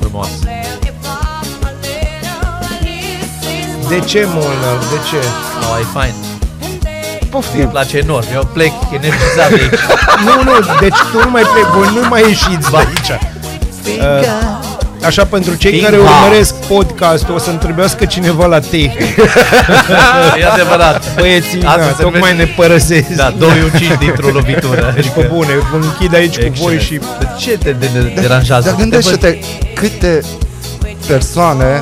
[0.00, 0.28] Frumos.
[3.88, 4.78] De ce, Molnar?
[4.78, 5.16] De ce?
[5.70, 6.12] Oh, e fain.
[7.30, 7.60] Poftim.
[7.60, 8.26] Îmi place enorm.
[8.34, 9.80] Eu plec energizat de aici.
[10.24, 13.10] Nu, nu, deci tu nu mai pleci, voi nu mai ieșiți de aici.
[13.10, 14.57] Uh,
[15.08, 16.12] Așa, pentru cei King care House.
[16.12, 19.16] urmăresc podcastul, o să-mi trebuiască cineva la tehnic.
[20.40, 21.14] e adevărat.
[21.18, 23.08] Băieții, Asta da, se tocmai vede- ne părăsesc.
[23.08, 24.92] Da, doi uciși dintr-o lovitură.
[24.94, 27.00] Deci, pe bune, vă închid aici cu voi și...
[27.18, 28.64] De ce te de, de, deranjează?
[28.68, 29.38] Dar Te gândește-te
[29.74, 30.20] câte
[31.06, 31.80] persoane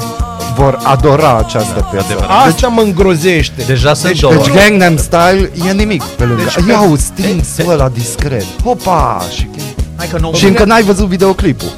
[0.56, 2.06] vor adora această piesă.
[2.06, 2.46] Adevărat.
[2.46, 3.52] Asta mă îngrozește.
[3.56, 3.66] văd.
[3.66, 4.34] Deja sunt Deci- două.
[4.34, 6.42] Deci Gangnam Style e nimic pe lângă.
[6.42, 8.44] Deci, Deci, Ia o strings ăla discret.
[8.64, 9.22] Hopa!
[9.36, 9.48] Și,
[9.96, 11.68] Hai că nu și încă n-ai văzut videoclipul.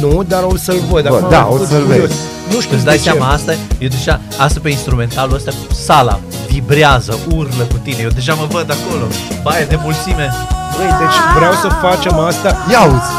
[0.00, 1.08] Nu, dar o să-l văd.
[1.08, 2.00] Bă, Acum da, am o fost să-l curios.
[2.08, 2.18] vezi.
[2.54, 3.02] Nu știu Îți de dai ce.
[3.02, 5.50] seama, asta, eu deja, asta pe instrumentalul ăsta,
[5.84, 6.18] sala
[6.50, 9.04] vibrează, urlă cu tine, eu deja mă văd acolo,
[9.42, 10.32] baie de mulțime.
[10.76, 12.56] Băi, deci vreau să facem asta.
[12.70, 13.12] Ia uzi!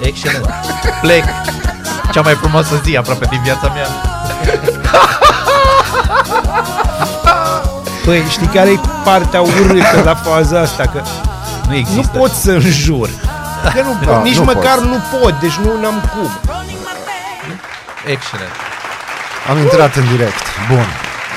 [0.00, 0.46] Excelent.
[1.00, 1.24] Plec.
[2.12, 3.86] Cea mai frumoasă zi aproape din viața mea.
[8.04, 10.82] Băi, știi care e partea urâtă la faza asta?
[10.82, 11.00] Că
[11.64, 12.18] Nu nu există.
[12.18, 13.08] pot să înjur.
[13.74, 14.88] Că nu pot, Da, nici nu măcar poți.
[14.88, 16.30] nu pot, deci nu am cum.
[18.06, 18.50] Excelent.
[19.50, 20.42] Am intrat în direct.
[20.68, 20.86] Bun.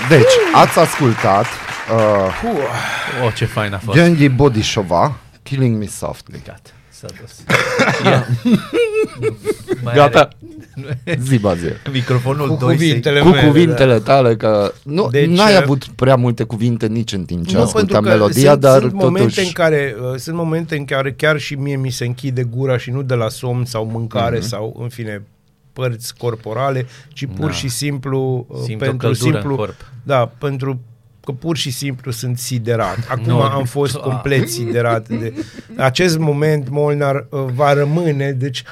[0.09, 3.97] Deci, ați ascultat uh, Oh, ce fain a fost.
[3.97, 5.11] Gheonghi Bodishova,
[5.43, 6.41] Killing Me Softly.
[6.45, 7.31] Gata, s-a dus.
[8.05, 8.27] Ia.
[9.85, 10.19] Mai Gata.
[10.19, 11.81] are Zi, Bazil.
[11.91, 15.85] Microfonul Cu 2 cuvintele Cu mele, cuvintele tale, că nu, Deci, deci, n-ai uh, avut
[15.95, 18.93] prea multe cuvinte nici în timp ce Nu, ascultam pentru că melodia, sunt, dar sunt
[18.93, 19.45] momente totuși...
[19.45, 22.91] în care uh, sunt momente în care chiar și mie mi se închide gura și
[22.91, 24.45] nu de la somn sau mâncare Mhm.
[24.45, 24.49] mm-hmm.
[24.49, 25.23] sau în fine
[25.73, 27.51] părți corporale, ci pur Da.
[27.51, 29.75] și simplu uh, Simt o pentru căldură în simplu corp.
[30.03, 30.79] da, pentru
[31.25, 32.97] că pur și simplu sunt siderat.
[33.09, 33.41] Acum Nu.
[33.41, 35.33] am fost complet siderat de
[35.75, 38.65] acest moment Molnar uh, va rămâne, deci uh,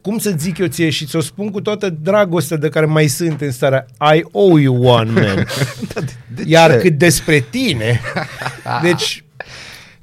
[0.00, 3.40] cum să zic eu ție și ți-o spun cu toată dragostea de care mai sunt
[3.40, 5.46] în starea I owe you one, man.
[6.34, 6.76] De Iar ce?
[6.76, 8.00] cât despre tine,
[8.82, 9.18] deci...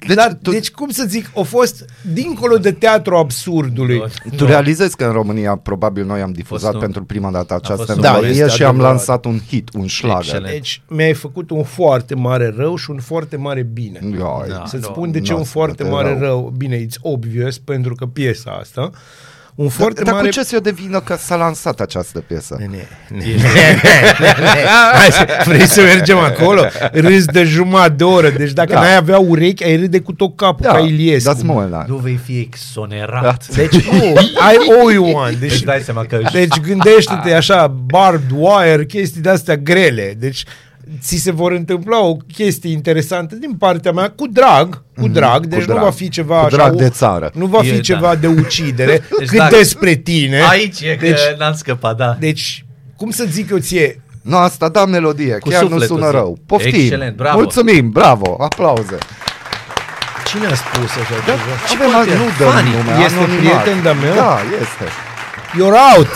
[0.06, 0.50] Deci, dar, tu...
[0.50, 4.02] deci, cum să zic, a fost dincolo de teatru absurdului.
[4.36, 7.64] Tu realizezi că în România probabil noi am difuzat fost un- pentru prima dată fost
[7.72, 8.92] această un- Da, melodie este și am adevărat.
[8.92, 10.18] lansat un hit, un șlagăr.
[10.22, 10.52] Excelent.
[10.52, 13.98] Deci, mi-ai făcut un foarte mare rău și un foarte mare bine.
[14.12, 14.44] Ioi.
[14.48, 14.62] Da.
[14.66, 16.18] Să-ți nu, spun de ce n-o un să foarte te mare rău.
[16.18, 16.52] rău.
[16.56, 18.90] Bine, it's obvious, pentru că piesa asta,
[19.62, 20.26] un Dar, foarte dar mare...
[20.26, 22.56] cu ce se o devină că s-a lansat această piesă?
[22.58, 22.66] Ne,
[23.08, 23.24] ne, ne.
[24.94, 26.62] Hai să, vrei să mergem acolo?
[26.92, 28.30] Râzi de jumătate de oră.
[28.30, 28.80] Deci dacă Da.
[28.80, 31.32] n-ai avea urechi, ai râde cu tot capul Da, ca Iliescu.
[31.32, 31.84] dați mă la.
[31.88, 33.46] Nu vei fi exonerat.
[33.46, 34.04] Deci nu,
[34.52, 35.36] I owe you one.
[35.40, 40.14] Deci, Deci dai seama că deci gândește-te așa, barbed wire, chestii de-astea grele.
[40.18, 40.44] Deci
[41.02, 45.58] ți se vor întâmpla o chestie interesantă din partea mea, cu drag, cu drag, deci
[45.58, 45.84] Mhm, cu nu drag.
[45.84, 47.30] va fi ceva Cu așa, drag o- de țară.
[47.34, 48.14] Nu va fi E, ceva da.
[48.14, 50.40] de ucidere, Deci cât dacă- despre tine.
[50.50, 52.16] aici e că deci, n-am scăpat, da.
[52.20, 52.64] deci,
[52.96, 56.14] cum să zic eu ție, Nu, asta da melodie, Cu chiar nu sufletul, sună zi.
[56.14, 56.38] rău.
[56.46, 56.74] Poftim.
[56.80, 57.36] Excelent, bravo.
[57.38, 58.98] Mulțumim, bravo, aplauze.
[60.26, 61.42] cine a spus așa ceva?
[61.72, 62.14] Avem, poate?
[62.22, 62.70] nu dăm Fani.
[62.70, 63.62] nume, Este anonimat.
[63.62, 64.14] prieten de-a meu?
[64.14, 64.86] Da, este.
[65.58, 66.08] You're out!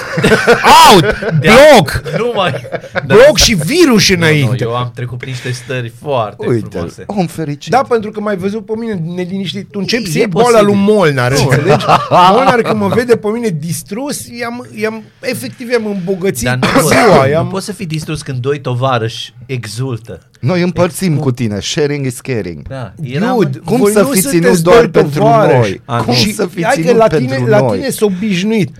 [0.92, 1.04] Out!
[1.40, 2.02] Bloc!
[2.18, 2.54] Nu mai...
[3.06, 4.56] Bloc și virus Nu, nu, înainte.
[4.64, 7.04] eu am trecut prin niște stări foarte Uite, frumoase.
[7.06, 7.70] om fericit.
[7.70, 9.70] Da, pentru că m-ai văzut pe mine neliniștit.
[9.70, 10.94] Tu începi să E iei boala lui posibil.
[10.94, 11.84] Molnar, înțelegi?
[12.32, 17.16] Molnar când mă vede pe mine distrus, i-am, i-am, efectiv i-am îmbogățit Dar nu, ziua.
[17.16, 20.20] poți, I-am, nu poți să fii distrus când doi tovarăși exultă.
[20.40, 21.60] Noi împărțim cu tine.
[21.60, 22.68] Sharing is caring.
[22.68, 25.58] Da, Dude, Cum voi să nu fi sunteți ținut doar doi pentru tovarăși.
[25.58, 25.80] noi?
[25.84, 26.12] A, Cum nu.
[26.18, 27.76] și să fi hai că ținut la pentru tine, la noi?
[27.78, 28.70] tine s-a obișnuit.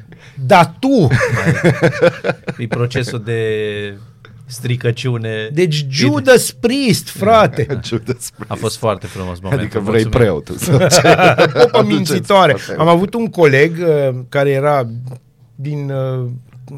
[0.45, 1.09] Dar tu,
[2.59, 3.41] e procesul de
[4.47, 5.49] stricăciune.
[5.53, 9.67] deci Judas Priest, frate, Judas A fost foarte frumos momentul.
[9.67, 10.19] Adică vrei mulțumim.
[10.19, 10.57] preotul.
[11.53, 12.53] popă mințitoare.
[12.53, 14.87] Aduceți, Am avut un coleg uh, care era
[15.55, 16.27] din, uh,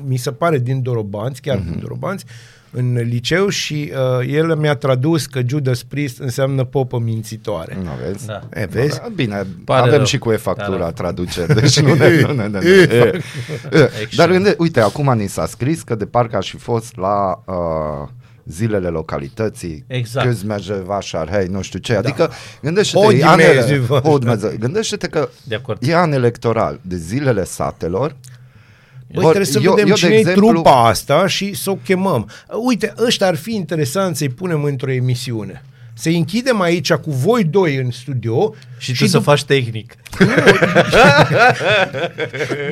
[0.07, 2.25] mi se pare, din Dorobanți, chiar din Dorobanți,
[2.71, 7.77] în liceu și uh, el mi-a tradus că Judas Priest înseamnă popă mințitoare.
[7.83, 8.27] Nu vezi?
[8.27, 8.41] Da.
[8.55, 8.97] E, vezi?
[8.99, 10.05] Da, Bine, Pare avem rău.
[10.05, 10.91] și cu e-factura Da, da.
[10.91, 12.09] traducere, deci nu ne...
[12.27, 13.21] Nu, ne, nu, ne, e, e.
[14.17, 18.09] Dar gânde, uite, acum ni s-a scris că de parcă aș fi fost la uh,
[18.45, 20.27] zilele localității, Exact.
[20.27, 22.31] Közmezővásár, hei, nu știu ce, adică
[22.63, 24.13] gândește-te, Odi e anele, Mezővásár.
[24.13, 25.83] Odi Mező- gândește-te că De acord.
[25.89, 28.17] e an electoral de zilele satelor,
[29.13, 31.71] Băi, Vor- trebuie să eu- vedem eu, de cine e exemplu- trupa asta și să
[31.71, 32.29] o chemăm.
[32.67, 35.63] Uite, ăștia ar fi interesant să-i punem într-o emisiune.
[35.95, 39.95] Să-i închidem aici cu voi doi în studio Și tu să după- faci tehnic.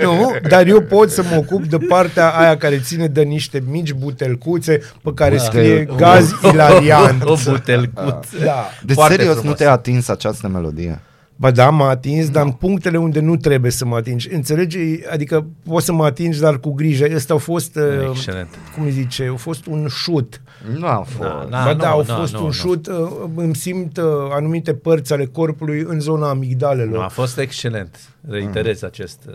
[0.02, 3.92] Nu, dar eu pot să mă ocup de partea aia care ține de niște mici
[3.92, 7.22] butelcuțe pe care scrie gaz ilarian.
[7.24, 8.20] O butelcuță.
[8.44, 8.68] Da.
[8.84, 9.50] de Foarte serios frumos.
[9.50, 11.00] nu te-a atins această melodie?
[11.38, 14.28] Ba da, m-a atins, dar în punctele unde nu trebuie să mă atingi.
[14.32, 14.78] Înțelegi?
[15.10, 17.06] Adică poți să mă atingi, dar cu grijă.
[17.14, 18.48] Ăsta a fost, uh, Excelent.
[18.74, 20.40] cum îi zice, a fost un shoot.
[20.78, 21.28] Nu a fost.
[21.28, 22.52] Da, Da, ba nu, da, au nu, fost nu, un nu.
[22.52, 22.94] shoot, uh,
[23.34, 26.96] îmi simt uh, anumite părți ale corpului în zona amigdalelor.
[26.96, 27.98] Nu, a fost excelent.
[28.28, 29.34] Reiterez acest uh,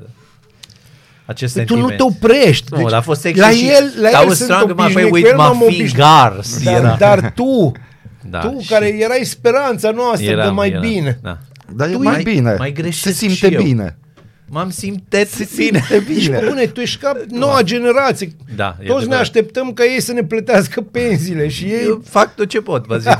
[1.25, 2.11] acest Păi tu nu sentiment.
[2.19, 2.73] te oprești.
[2.73, 4.75] Nu, dar a fost sexy la și el, la I el was sunt strong in
[4.75, 5.89] my obișnuit, way cu with el my m-am obișnuit.
[5.91, 6.63] fingers.
[6.63, 6.95] Dar, Era.
[6.99, 7.71] dar tu,
[8.29, 11.19] Da, tu și care erai speranța noastră de eram, mai eram, bine.
[11.21, 11.37] Da.
[11.75, 13.61] Dar e Tu mai ai- bine, mai se greșesc simte și eu.
[13.63, 13.97] bine.
[14.53, 15.83] M-am simțit Se bine.
[15.87, 16.41] simte Ești bine.
[16.47, 18.31] bune, tu ești ca noua generație.
[18.55, 19.19] Da, e Toți ne adevărat.
[19.21, 21.83] așteptăm ca ei să ne plătească pensiile și ei...
[21.85, 23.09] Eu fac tot ce pot, vă zic.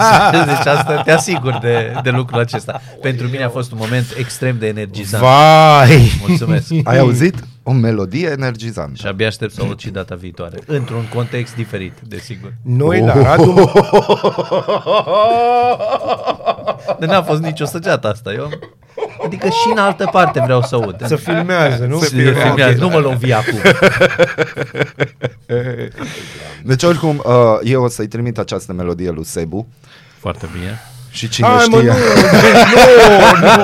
[0.46, 2.82] Deci asta te asigur de, de lucrul acesta.
[3.02, 5.24] Pentru mine a fost un moment extrem de energizant.
[5.24, 6.12] Vai!
[6.28, 6.72] Mulțumesc.
[6.84, 7.36] Ai auzit?
[7.72, 8.94] O melodie energizantă.
[8.96, 10.58] Și abia aștept să o aud și data viitoare.
[10.66, 12.54] Într-un context diferit, desigur.
[12.64, 13.06] Noi Oh.
[13.06, 13.54] la Radu...
[17.00, 18.34] Dar n-a fost nicio săgeată asta.
[18.34, 18.50] Eu...
[19.26, 20.96] Adică și în altă parte vreau să aud.
[21.06, 22.00] să filmează, nu?
[22.00, 22.78] Se filmează.
[22.80, 23.60] Nu mă lovi acum.
[26.64, 29.68] Deci oricum, uh, eu o să-i trimit această melodie lui Sebu
[30.20, 30.80] Foarte bine.
[31.12, 31.90] Și cine Hai, mă, știe...
[31.90, 31.96] nu,
[32.42, 32.82] deci nu,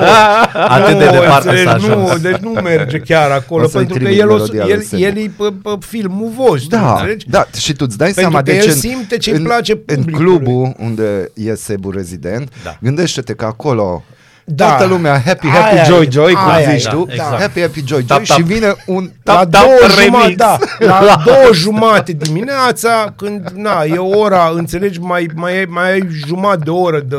[0.68, 2.10] Atât de Nu, departe înțelegi, s-a ajuns.
[2.10, 4.72] Nu, deci nu merge chiar acolo, O să-i pentru că trimit el, o, melodia lui
[4.72, 5.02] el, Sebu.
[5.02, 7.26] el e pe, pe filmul vostru, Da, înțelegi?
[7.28, 9.72] da, și tu îți dai Pentru seama că de el ce simte ce-i în, place
[9.86, 10.26] în publicului.
[10.26, 12.76] clubul unde e Sebu rezident, Da.
[12.80, 14.04] gândește-te că acolo
[14.50, 14.66] Da.
[14.66, 17.40] toată lumea happy, Aia happy, e, joy, joy, cum aia zici e, tu, da, exact.
[17.40, 18.36] happy, happy, joy, Tap, joy tap.
[18.36, 20.04] și vine un La Tap, tap, două, remix.
[20.04, 20.58] jumate, da,
[21.04, 26.70] la două jumate dimineața, când na, e ora, înțelegi, mai, mai, mai ai jumătate de
[26.70, 27.16] oră de...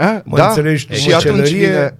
[0.00, 0.46] A, Mă da?
[0.46, 1.66] înțelegi tu, și mă, atunci celărie.
[1.66, 1.96] vine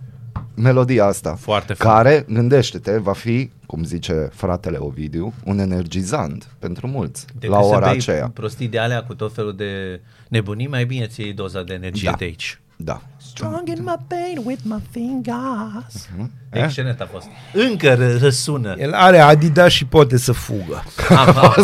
[0.57, 1.93] melodia asta, Foarte fain.
[1.95, 7.69] care, gândește-te, va fi, cum zice fratele Ovidiu, un energizant pentru mulți De la când
[7.69, 8.31] să ora bei aceea.
[8.35, 12.09] prostii de alea cu tot felul de nebunii, mai bine ți iei doza de energie
[12.11, 12.17] Da.
[12.19, 12.59] de aici.
[12.77, 13.01] Da.
[13.35, 16.09] Strong in my pain with my fingers.
[16.17, 16.31] Mhm.
[16.51, 17.27] Excelent a fost.
[17.53, 18.75] Încă ră- răsună.
[18.79, 20.85] El are Adidas și poate să fugă.
[21.09, 21.55] Am, am,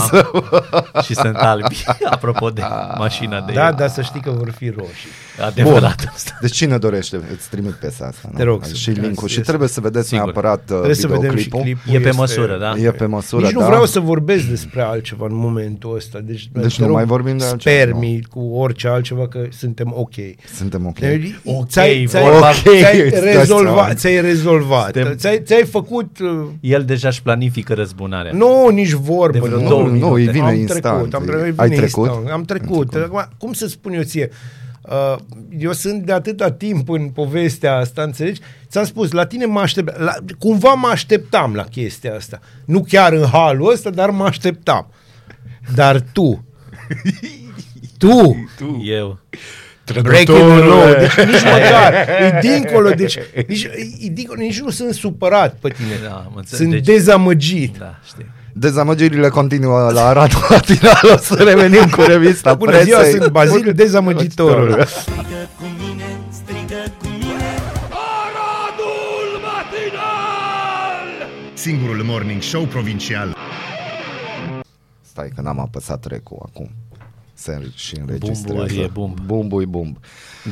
[0.93, 1.03] am.
[1.03, 1.85] și sunt albi.
[2.11, 2.63] Apropo de
[2.99, 3.75] mașina de Da, el.
[3.79, 5.09] dar să știi că vor fi roșii.
[5.47, 6.39] Adevărat asta.
[6.41, 8.29] Deci cine dorește, îți trimit piesa asta.
[8.33, 8.37] nu?
[8.39, 9.29] Te rog să- Și link-ul.
[9.29, 10.25] Și este- trebuie să vedeți Sigur.
[10.25, 11.61] neapărat uh, Trebuie să vedem și videoclipul.
[11.61, 11.95] clipul.
[11.95, 12.75] E pe este- măsură, da?
[12.77, 13.67] E pe măsură, Nici nu da.
[13.67, 16.19] vreau să vorbesc despre altceva în momentul ăsta.
[16.19, 19.93] Deci, Deci te nu rog, mai vorbim de altceva, Spermi cu orice altceva că suntem
[19.97, 20.15] ok.
[20.55, 20.99] Suntem ok.
[20.99, 23.95] Deci, Ok, ți-ai, ți-ai, vorba- ți-ai, îți dai rezolvat, seama.
[23.95, 24.93] ți-ai rezolvat.
[24.95, 26.19] Suntem- Ți-ai, ți-ai făcut...
[26.19, 28.33] uh, El deja își planifică răzbunarea.
[28.33, 29.39] Nu, nici vorbă.
[29.39, 30.21] De vreo nu, două nu, minute.
[30.21, 30.83] îi vine am instant.
[30.83, 32.07] trecut, am trecut, Ai vine trecut?
[32.07, 32.95] Instant, am trecut.
[32.95, 34.31] Acum, cum să spun eu ție?
[34.83, 35.17] Uh,
[35.59, 38.41] eu sunt de atâta timp în povestea asta, înțelegi?
[38.69, 42.39] Ți-am spus, la tine mă aștept, la, cumva mă așteptam la chestia asta.
[42.65, 44.87] Nu chiar în halul ăsta, dar mă așteptam.
[45.75, 46.45] Dar tu,
[47.99, 48.47] tu,
[48.85, 49.19] Eu.
[50.03, 53.65] Breaking the law, deci nici măcar, e dincolo, deci nici,
[54.01, 55.95] e dincolo, nici nu sunt supărat pe tine.
[56.03, 56.61] Da, am înțeles.
[56.61, 57.77] Sunt Deci- dezamăgit.
[57.79, 58.27] Da, știi.
[58.53, 61.01] Dezamăgirile continuă la Radu Matinal.
[61.15, 62.87] O să revenim cu revista Bună presei.
[62.93, 64.85] ziua, sunt Bazil Dezamăgitorul.
[64.87, 67.49] Strigă cu mine, strigă cu mine
[71.55, 73.37] Si singurul morning show provincial.
[75.01, 76.71] Stai că n-am apăsat recu acum.
[77.41, 78.67] Se și înregistrează.
[78.67, 79.21] Bumbu, e bumb.
[79.21, 79.97] Bumbu-i bumb.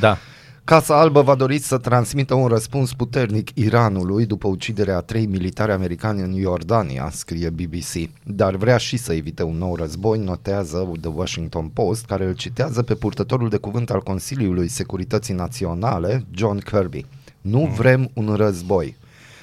[0.01, 0.19] Da.
[0.65, 5.73] Casa Albă va dori să transmită un răspuns puternic Iranului după uciderea a trei militari
[5.73, 11.11] americani în Iordania, scrie BBC, dar vrea și să evite un nou război, notează The
[11.11, 17.05] Washington Post, care îl citează pe purtătorul de cuvânt al Consiliului Securității Naționale, John Kirby.
[17.41, 18.97] Nu vrem un război,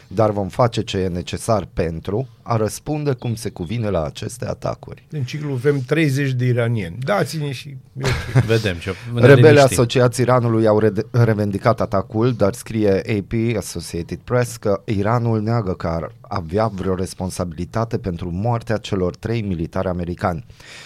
[0.08, 5.06] dar vom face ce e necesar pentru a răspunde cum se cuvine la aceste atacuri.
[5.10, 6.98] În ciclu avem 30 de iranieni.
[7.00, 7.70] Dați-ne și...
[7.70, 8.02] e
[8.36, 8.44] ok.
[8.56, 8.94] Vedem ce.
[9.14, 9.64] ne Rebele liniștim.
[9.64, 15.88] asociații Iranului au rede- revendicat atacul, dar scrie AP, Associated Press, că Iranul neagă că
[15.88, 20.46] ar avea vreo responsabilitate pentru moartea celor trei militari americani.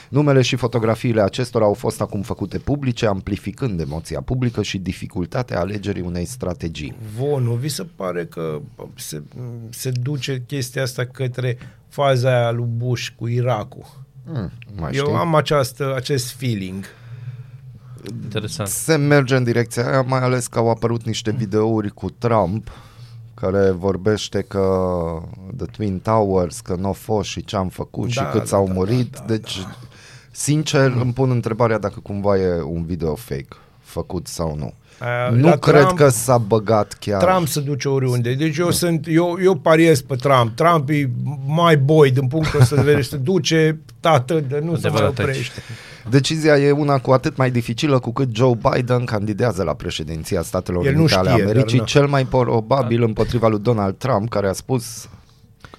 [0.10, 6.02] Numele și fotografiile acestora au fost acum făcute publice, amplificând emoția publică și dificultatea alegerii
[6.02, 6.96] unei strategii.
[7.18, 8.62] Vo, nu vi se pare că
[8.96, 9.22] se,
[9.70, 11.49] se duce chestia asta către
[11.88, 13.86] faza aia lui Bush cu Irakul?
[14.26, 15.16] Hmm, mai Eu știi?
[15.18, 16.86] am această, acest feeling.
[18.24, 18.68] Interesant.
[18.70, 22.72] Se merge în direcția aia, mai ales că au apărut niște videouri cu Trump
[23.34, 24.64] care vorbește că
[25.58, 28.46] The Twin Towers, că nu au fost și ce am făcut Da, și cât da,
[28.46, 29.12] s-au da, murit.
[29.12, 29.60] da, da, deci,
[30.32, 33.48] sincer, îmi pun întrebarea dacă cumva e un video fake
[33.80, 34.74] făcut sau nu.
[35.00, 37.24] Aia, nu la cred Trump- că s-a băgat chiar.
[37.24, 38.34] Trump se duce oriunde.
[38.34, 40.56] Deci eu sunt, eu, eu pariez pe Trump.
[40.56, 41.10] Trump e
[41.48, 43.02] mai boy din punctul ăsta de vedere.
[43.02, 45.62] Se duce, tată, de nu se mai Adevărat, oprește.
[46.10, 50.86] Decizia e una cu atât mai dificilă cu cât Joe Biden candidează la președinția Statelor
[50.86, 51.84] El nu Unite ale știe, dar Americii, na.
[51.84, 55.08] cel mai probabil împotriva lui Donald Trump, care a spus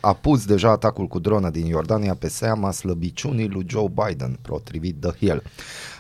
[0.00, 5.00] a pus deja atacul cu dronă din Iordania pe seama slăbiciunii lui Joe Biden, potrivit
[5.00, 5.42] The Hill.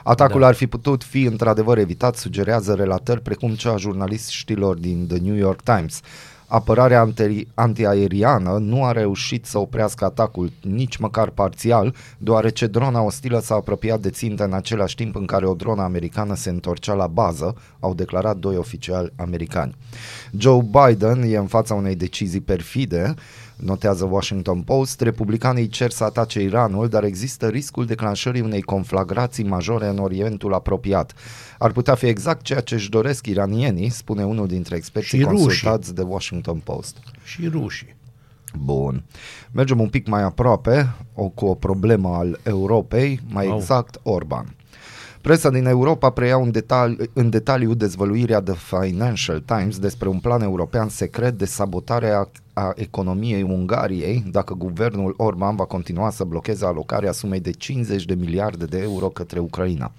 [0.04, 0.46] Atacul Da.
[0.46, 5.34] ar fi putut fi într-adevăr evitat, sugerează relatări precum cea a jurnaliștilor din The New
[5.34, 6.00] York Times.
[6.46, 13.40] Apărarea anti- antiaeriană nu a reușit să oprească atacul nici măcar parțial, deoarece drona ostilă
[13.40, 17.06] s-a apropiat de țintă în același timp în care o dronă americană se întorcea la
[17.06, 19.74] bază, au declarat doi oficiali americani.
[20.38, 23.14] Joe Biden e în fața unei decizii perfide,
[23.64, 29.86] notează Washington Post, republicanii cer să atace Iranul, dar există riscul declanșării unei conflagrații majore
[29.86, 31.12] în Orientul apropiat.
[31.58, 35.44] Ar putea fi exact ceea ce își doresc iranienii, spune unul dintre experții Și rușii.
[35.44, 36.96] consultați de Washington Post.
[37.24, 37.96] Și rușii.
[38.64, 39.02] Bun.
[39.52, 43.56] Mergem un pic mai aproape, o, cu o problemă al Europei, mai Au.
[43.56, 44.54] exact Orban.
[45.22, 50.42] Presa din Europa preia un detali, în detaliu dezvăluirea The Financial Times despre un plan
[50.42, 56.64] european secret de sabotare a, a economiei Ungariei dacă guvernul Orban va continua să blocheze
[56.66, 59.92] alocarea sumei de 50 de miliarde de euro către Ucraina.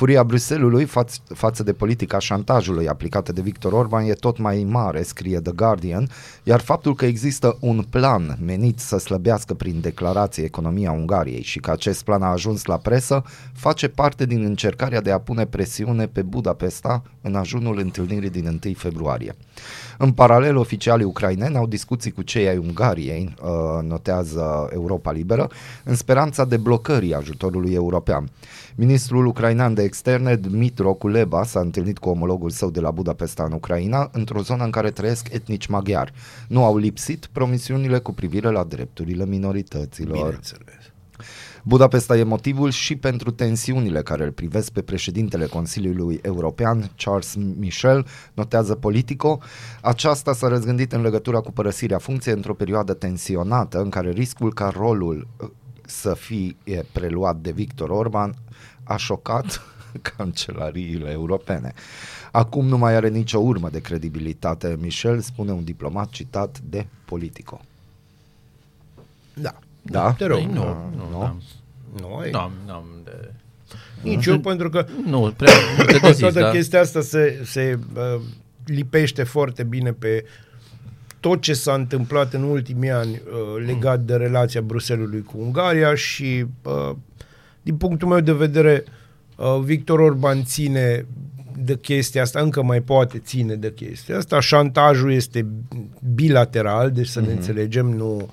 [0.00, 5.02] Furia Bruselului faț- față de politica șantajului aplicată de Victor Orban e tot mai mare,
[5.02, 6.08] scrie The Guardian,
[6.42, 11.70] iar faptul că există un plan menit să slăbească prin declarație economia Ungariei și că
[11.70, 13.22] acest plan a ajuns la presă
[13.52, 18.74] face parte din încercarea de a pune presiune pe Budapesta în ajunul întâlnirii din 1
[18.74, 19.36] februarie.
[20.02, 25.50] În paralel, oficialii ucraineni au discuții cu cei ai Ungariei, uh, notează Europa Liberă,
[25.84, 28.28] în speranța deblocării ajutorului european.
[28.74, 33.52] Ministrul ucrainean de externe, Dmitro Kuleba, s-a întâlnit cu omologul său de la Budapesta în
[33.52, 36.12] Ucraina, într-o zonă în care trăiesc etnici maghiari.
[36.48, 40.16] Nu au lipsit promisiunile cu privire la drepturile minorităților.
[40.16, 40.79] Bineînțeles.
[41.64, 48.06] Budapesta e motivul și pentru tensiunile care îl privesc pe președintele Consiliului European, Charles Michel,
[48.34, 49.38] notează Politico.
[49.80, 54.68] Aceasta s-a răzgândit în legătură cu părăsirea funcției într-o perioadă tensionată în care riscul ca
[54.68, 55.48] rolul uh,
[55.86, 56.56] să fie
[56.92, 58.34] preluat de Victor Orban
[58.84, 59.62] a șocat
[60.16, 61.72] cancelariile europene.
[62.32, 67.60] Acum nu mai are nicio urmă de credibilitate, Michel spune un diplomat citat de Politico.
[69.34, 69.58] Da.
[69.90, 70.12] Da?
[70.12, 70.38] Te rog.
[70.38, 70.64] Păi nu,
[70.96, 71.18] nu, nu.
[71.20, 71.42] n-am,
[72.00, 72.30] Noi?
[72.30, 73.30] n-am, n-am de...
[74.02, 76.50] Nici eu, pentru că Nu, prea multe de zis, toată da?
[76.50, 78.20] chestia asta se, se uh,
[78.64, 80.24] lipește foarte bine pe
[81.20, 86.44] tot ce s-a întâmplat în ultimii ani uh, legat de relația Bruselului cu Ungaria și
[86.62, 86.96] uh,
[87.62, 88.84] din punctul meu de vedere
[89.36, 91.06] uh, Victor Orban ține
[91.64, 94.40] de chestia asta, încă mai poate ține de chestia asta.
[94.40, 95.46] Șantajul este
[96.14, 98.28] bilateral, deci să ne înțelegem, nu...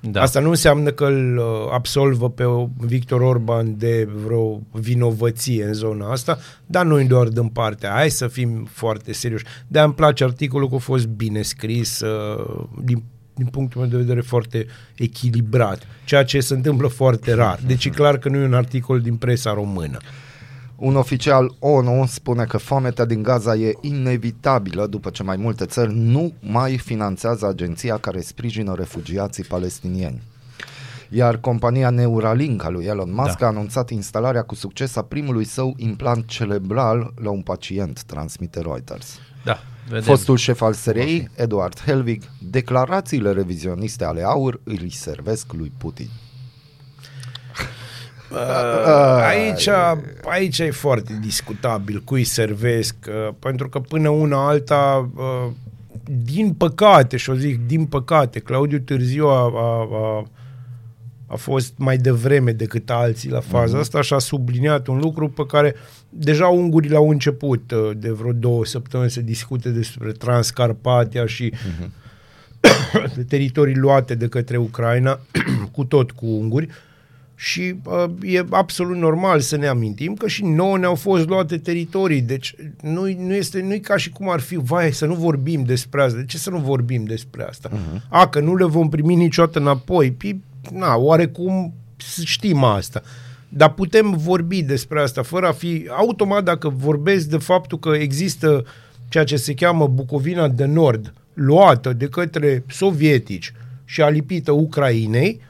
[0.00, 0.20] Da.
[0.22, 2.44] Asta nu înseamnă că îl uh, absolvă pe
[2.76, 7.90] Victor Orban de vreo vinovăție în zona asta, dar noi doar dăm partea.
[7.90, 9.44] Hai să fim foarte serioși.
[9.68, 13.02] de îmi place articolul că a fost bine scris, uh, din,
[13.34, 14.66] din punctul meu de vedere foarte
[14.96, 17.60] echilibrat, ceea ce se întâmplă foarte rar.
[17.66, 19.98] Deci e clar că nu e un articol din presa română.
[20.76, 25.94] Un oficial ONU spune că foametea din Gaza e inevitabilă după ce mai multe țări
[25.94, 30.22] nu mai finanțează agenția care sprijină refugiații palestinieni.
[31.10, 33.46] Iar compania Neuralink a lui Elon Musk Da.
[33.46, 39.18] a anunțat instalarea cu succes a primului său implant cerebral la un pacient, transmite Reuters.
[39.44, 39.58] Da,
[39.88, 40.02] vedem.
[40.02, 46.08] Fostul șef al SRI, Eduard Helvig, declarațiile revizioniste ale AUR îi servesc lui Putin.
[48.30, 48.38] Uh,
[49.28, 49.68] aici,
[50.24, 55.50] aici e foarte discutabil cui servesc, uh, pentru că până una alta, uh,
[56.24, 60.24] din păcate, și o zic din păcate, Claudiu Târziu a, a, a,
[61.26, 65.46] a fost mai devreme decât alții la faza asta și a subliniat un lucru pe
[65.46, 65.74] care
[66.08, 71.52] deja ungurii l-au început uh, de vreo două săptămâni să discute despre Transcarpatia și
[73.16, 75.20] de teritorii luate de către Ucraina,
[75.74, 76.68] cu tot cu unguri,
[77.38, 82.20] și uh, e absolut normal să ne amintim că și nouă ne-au fost luate teritorii,
[82.20, 86.02] deci nu, nu este nu ca și cum ar fi, vai, să nu vorbim despre
[86.02, 86.18] asta.
[86.18, 87.70] De ce să nu vorbim despre asta?
[87.70, 88.08] Uh-huh.
[88.08, 90.10] A, că nu le vom primi niciodată înapoi.
[90.10, 90.36] Pi,
[90.72, 91.74] na, oarecum
[92.24, 93.02] știm asta.
[93.48, 98.64] Dar putem vorbi despre asta fără a fi automat dacă vorbesc de faptul că există
[99.08, 103.52] ceea ce se cheamă Bucovina de Nord, luată de către sovietici
[103.84, 105.40] și alipită Ucrainei,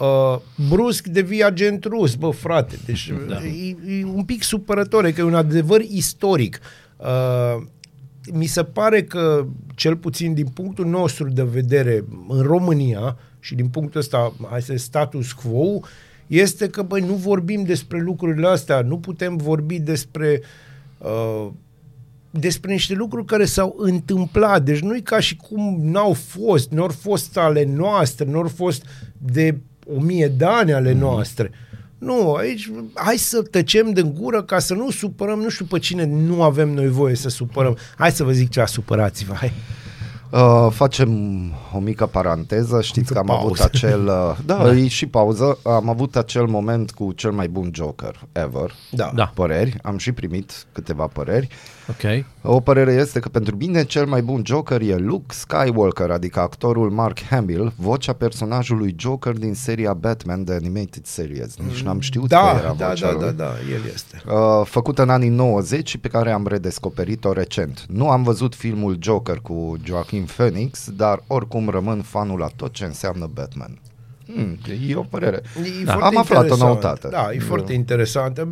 [0.00, 0.38] uh,
[0.68, 2.78] brusc devii agent rus, bă, frate.
[2.84, 3.44] Deci da.
[3.44, 6.60] e, e un pic supărător, e că e un adevăr istoric.
[6.96, 7.62] Uh,
[8.32, 13.68] mi se pare că, cel puțin din punctul nostru de vedere în România și din
[13.68, 15.80] punctul ăsta, este status quo,
[16.26, 20.40] este că, băi, nu vorbim despre lucrurile astea, nu putem vorbi despre
[20.98, 21.48] uh,
[22.30, 24.62] despre niște lucruri care s-au întâmplat.
[24.62, 28.48] Deci nu e ca și cum n-au fost, nu au fost ale noastre, nu au
[28.48, 28.86] fost
[29.18, 29.58] de
[29.96, 31.50] o mie de ani ale noastre.
[31.98, 36.04] Nu, aici hai să tăcem din gură ca să nu supărăm nu știu pe cine
[36.04, 37.76] nu avem noi voie să supărăm.
[37.96, 39.52] Hai să vă zic ceva, supărați-vă, hai.
[40.30, 41.10] Uh, facem
[41.74, 43.44] o mică paranteză, știți Mică că am pauză.
[43.44, 47.70] avut acel, uh, da, e și pauză, am avut acel moment cu cel mai bun
[47.74, 49.12] Joker ever, Da.
[49.14, 49.30] Da.
[49.34, 51.48] păreri, am și primit câteva păreri.
[51.88, 52.24] Ok.
[52.42, 56.90] O părere este că pentru mine cel mai bun Joker e Luke Skywalker, adică actorul
[56.90, 61.56] Mark Hamill, vocea personajului Joker din seria Batman The Animated Series.
[61.66, 63.20] Nici n-am știut că Da, era da, vocea da, lui.
[63.24, 64.22] da, da, el este.
[64.26, 67.84] Uh, făcută în anii 90 și pe care am redescoperit-o recent.
[67.88, 72.84] Nu am văzut filmul Joker cu Joaquin Phoenix, dar oricum rămân fanul la tot ce
[72.84, 73.78] înseamnă Batman.
[74.34, 74.58] Hmm,
[74.88, 75.42] e o părere.
[75.80, 75.92] E Da.
[75.92, 76.70] foarte Am aflat o interesant.
[76.72, 77.08] noutate.
[77.10, 78.46] Da, e foarte interesant.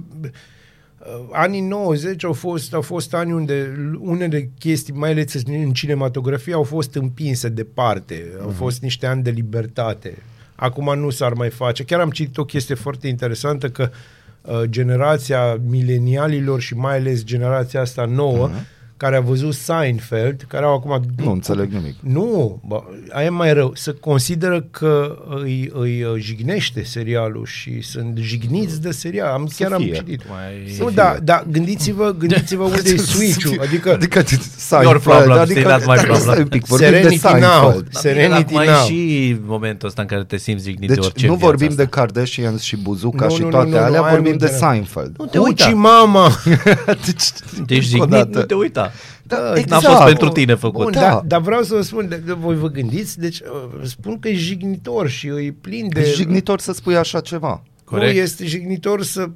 [1.07, 6.54] Uh, Anii 90 au fost, au fost ani unde unele chestii, mai ales în cinematografie,
[6.54, 8.32] au fost împinse departe.
[8.42, 10.22] Au fost niște ani de libertate.
[10.54, 11.84] Acum nu s-ar mai face.
[11.84, 13.90] Chiar am citit o chestie foarte interesantă că
[14.40, 18.50] uh, generația milenialilor și mai ales generația asta nouă,
[18.97, 21.01] care a văzut Seinfeld, care au acum...
[21.24, 21.94] Nu înțeleg nimic.
[22.01, 22.82] Nu, bă,
[23.12, 23.72] aia e mai rău.
[23.74, 29.32] Să consideră că îi, îi uh, jignește serialul și sunt jigniți de serial.
[29.32, 29.92] Am, chiar am fie.
[29.92, 30.22] citit.
[30.28, 33.61] Mai- Nu, da, da, gândiți-vă, gândiți-vă unde e switch-ul.
[33.62, 34.22] Adică, adică
[34.82, 36.20] Your problem, adică, still not my problem.
[36.20, 37.53] stai un pic, vorbim Serenity de Seinfeld.
[37.53, 37.70] now.
[37.70, 38.86] Dar bine, Serenity acum e now.
[38.86, 41.68] și momentul ăsta în care te simți jignit de Deci orice nu în viața vorbim
[41.70, 41.82] asta.
[41.82, 44.38] de Kardashians și Buzuca Nu, și nu, nu, toate nu, nu, alea, aia vorbim nu
[44.38, 45.14] de te- Seinfeld.
[45.18, 45.68] Nu te Uci uita.
[45.68, 46.30] mama!
[47.07, 47.22] deci,
[47.66, 48.38] Deci jignit, dată.
[48.38, 48.86] nu te uita.
[49.22, 49.84] Da, N-a exact.
[49.84, 50.82] fost pentru tine făcut.
[50.82, 51.01] Bun, Da.
[51.01, 54.28] dar, dar vreau să vă spun, de, de, voi vă gândiți, deci uh, spun că
[54.28, 56.01] e jignitor și e plin de...
[56.01, 57.62] E jignitor să spui așa ceva.
[57.84, 58.14] Corect.
[58.14, 59.28] Nu, este jignitor să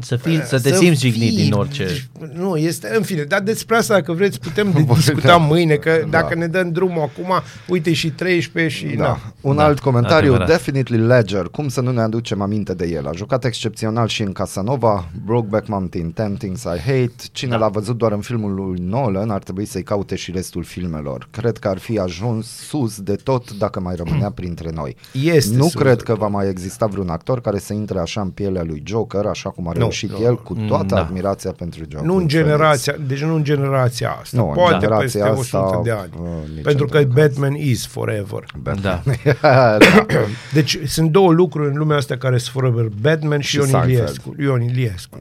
[0.00, 2.08] Să, fii, să te simți jignit fii- din orice...
[2.34, 5.36] Nu, este, în fine, dar despre asta, dacă vreți, putem de Bun, discuta da.
[5.36, 6.08] mâine, că Da.
[6.20, 7.32] dacă ne dăm drumul acum,
[7.68, 8.96] uite și 13 și...
[8.96, 9.02] Da.
[9.02, 9.18] Na.
[9.40, 10.48] Un Da, alt comentariu, adevărat.
[10.48, 13.06] Definitely Ledger, cum să nu ne aducem aminte de el?
[13.06, 17.12] A jucat excepțional și în Casanova, Brokeback Mountain, Ten Things I Hate.
[17.32, 17.56] Cine Da.
[17.56, 21.28] l-a văzut doar în filmul lui Nolan ar trebui să-i caute și restul filmelor.
[21.30, 24.96] Cred că ar fi ajuns sus de tot dacă mai rămânea printre noi.
[25.12, 28.20] Este nu sus cred de că va mai exista vreun actor care să intre așa
[28.20, 31.00] în pielea lui Joker, așa cum a Nu, reușit nu, el, cu toată da.
[31.00, 32.06] admirația pentru Joker.
[32.06, 35.80] Nu în generația, deci nu în generația asta, Nu, în poate generația peste asta, 100
[35.84, 36.10] de ani.
[36.20, 37.28] uh, nici pentru că într-un caz.
[37.28, 38.44] Batman is forever.
[38.82, 39.02] Da.
[39.40, 39.76] da.
[40.52, 42.88] Deci sunt două lucruri în lumea asta care sunt forever.
[43.00, 43.92] Batman și, Și Ion Seinfeld.
[43.98, 44.34] Iliescu.
[44.40, 45.18] Ion Iliescu.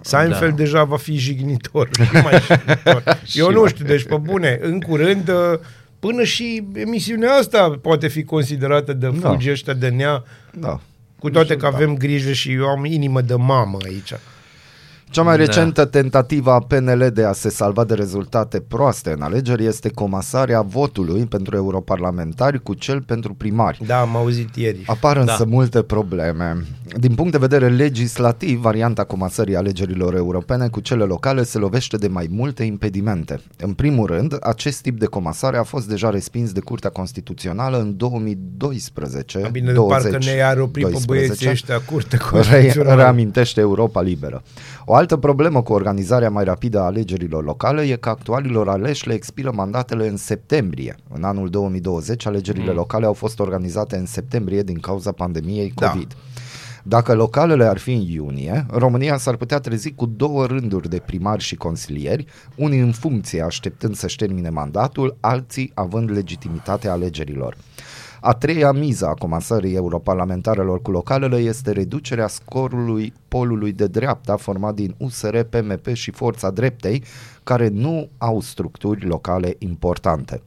[0.00, 0.56] Seinfeld Da.
[0.56, 1.88] deja va fi jignitor.
[2.10, 3.18] și mai jignitor.
[3.32, 5.58] Eu nu știu, deci pe bune, în curând uh,
[5.98, 9.28] până și emisiunea asta poate fi considerată de Da.
[9.28, 10.22] fulgi ăștia de nea,
[10.52, 10.80] da.
[11.24, 14.12] Cu toate că avem grijă și eu am inimă de mamă aici.
[15.14, 15.44] Cea mai Da.
[15.44, 20.60] recentă tentativă a PNL de a se salva de rezultate proaste în alegeri este comasarea
[20.60, 23.80] votului pentru europarlamentari cu cel pentru primari.
[23.86, 24.82] Da, am auzit ieri.
[24.86, 25.44] Apar însă Da.
[25.44, 26.64] multe probleme.
[26.98, 32.08] Din punct de vedere legislativ, varianta comasării alegerilor europene cu cele locale se lovește de
[32.08, 33.40] mai multe impedimente.
[33.58, 37.96] În primul rând, acest tip de comasare a fost deja respins de Curtea Constituțională în
[37.96, 39.48] 2012.
[39.52, 41.06] Bine, de 20, parcă ne-ar opri pe 12.
[41.26, 43.02] băieții ăștia curte Re- constituțională.
[43.02, 44.42] reamintește Europa Liberă.
[44.84, 49.14] O altă problemă cu organizarea mai rapidă a alegerilor locale e că actualilor aleși le
[49.14, 50.96] expiră mandatele în septembrie.
[51.14, 52.76] În anul 2020, alegerile Mm.
[52.76, 55.88] locale au fost organizate în septembrie din cauza pandemiei Da.
[55.90, 56.16] COVID.
[56.82, 61.42] Dacă localele ar fi în iunie, România s-ar putea trezi cu două rânduri de primari
[61.42, 62.26] și consilieri,
[62.56, 67.56] unii în funcție așteptând să-și termine mandatul, alții având legitimitatea alegerilor.
[68.26, 74.74] A treia miză a comasării europarlamentarelor cu localele este reducerea scorului polului de dreapta format
[74.74, 77.02] din USR, PMP și Forța Dreptei,
[77.42, 80.42] care nu au structuri locale importante.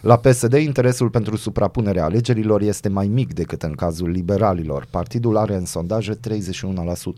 [0.00, 4.86] La PSD, interesul pentru suprapunerea alegerilor este mai mic decât în cazul liberalilor.
[4.90, 6.18] Partidul are în sondaje 31%.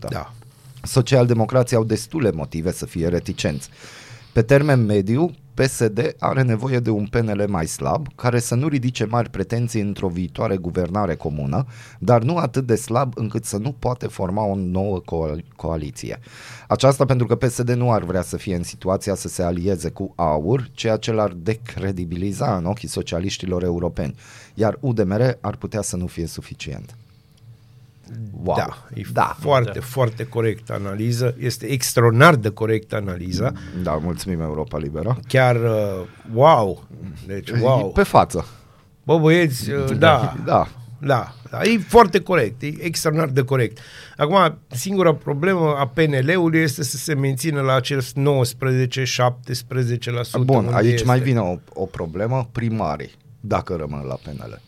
[0.09, 0.33] Da.
[0.83, 3.69] Socialdemocrații au destule motive să fie reticenți.
[4.33, 9.05] Pe termen mediu, PSD are nevoie de un PNL mai slab, care să nu ridice
[9.05, 11.65] mari pretenții într-o viitoare guvernare comună,
[11.99, 16.19] dar nu atât de slab încât să nu poate forma o nouă co- coaliție.
[16.67, 20.13] Aceasta pentru că PSD nu ar vrea să fie în situația să se alieze cu
[20.15, 24.15] AUR, ceea ce l-ar decredibiliza în ochii socialiștilor europeni,
[24.53, 26.95] iar UDMR ar putea să nu fie suficient.
[28.43, 28.55] Wow.
[28.55, 29.35] Da, e da.
[29.39, 29.85] foarte, da.
[29.85, 31.35] foarte corect analiză.
[31.39, 33.51] Este extraordinar de corect analiza.
[33.83, 35.19] Da, mulțumim Europa Liberă.
[35.27, 36.83] Chiar uh, wow.
[37.27, 37.91] Deci wow.
[37.91, 38.45] Pe față.
[39.03, 40.35] Bă, băieți, uh, da.
[40.45, 40.67] Da.
[41.05, 43.77] Da, da, e foarte corect, e extraordinar de corect.
[44.17, 48.05] Acum, singura problemă a PNL-ului este să se mențină la acel 19-17%.
[50.43, 51.05] Bun, unde aici este.
[51.05, 54.61] mai vine o, o problemă, primarii, dacă rămân la PNL.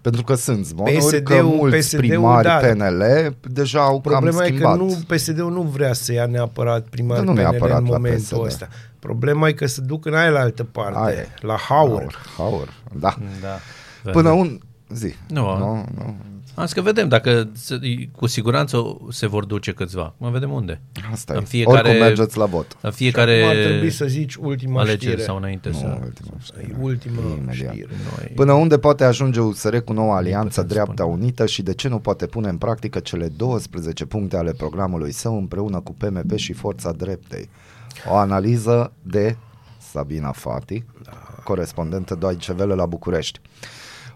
[0.00, 2.56] Pentru că sunt zvonuri că PSD-ul mulți PSD-ul, primari da.
[2.56, 3.02] PNL
[3.42, 4.76] deja au Problema cam e că schimbat.
[4.78, 8.20] nu, PSD-ul nu vrea să ia neapărat primar Da, nu PNL neapărat în la momentul
[8.20, 8.44] PSD.
[8.44, 8.68] ăsta.
[8.98, 11.28] Problema e că se duc în aia la altă parte, Aia e.
[11.40, 12.18] la Hauer.
[12.36, 13.16] Haur, haur, da.
[13.40, 14.10] Da.
[14.10, 14.58] Până un...
[14.94, 15.14] Zi.
[15.28, 16.16] Nu, nu, nu.
[16.58, 17.78] Am zis că vedem dacă se-
[18.16, 20.14] cu siguranță se vor duce câțiva.
[20.16, 20.80] Mă vedem unde.
[21.12, 21.44] Asta În e.
[21.44, 22.76] fiecare- Oricum mergeți la vot.
[22.80, 25.22] În fiecare Acum ar trebui să zici ultima alegeri știre.
[25.22, 25.86] sau înainte să...
[25.86, 26.66] Nu, ultima știre.
[26.70, 27.54] E ultima Imediat.
[27.72, 27.88] știre.
[28.16, 28.32] Noi...
[28.34, 31.22] Până unde poate ajunge USR cu noua alianță putem Dreapta spune.
[31.22, 35.36] Unită și de ce nu poate pune în practică cele 12 puncte ale programului său
[35.38, 37.48] împreună cu PMP și Forța Dreptei?
[38.10, 39.36] O analiză de
[39.92, 40.84] Sabina Fati,
[41.44, 43.40] corespondentă Deutsche Welle la București.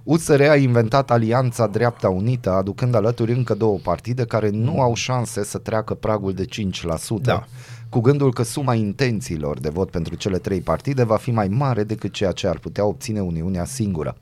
[0.04, 5.44] USR a inventat Alianța Dreapta Unită, aducând alături încă două partide care nu au șanse
[5.44, 7.44] să treacă pragul de 5%, Da.
[7.88, 11.84] cu gândul că suma intențiilor de vot pentru cele trei partide va fi mai mare
[11.84, 14.16] decât ceea ce ar putea obține Uniunea singură.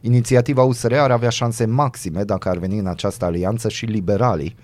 [0.00, 4.56] Inițiativa USR ar avea șanse maxime dacă ar veni în această alianță și liberalii,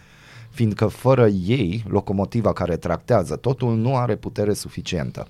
[0.52, 5.26] fiindcă fără ei, locomotiva care tractează totul nu are putere suficientă.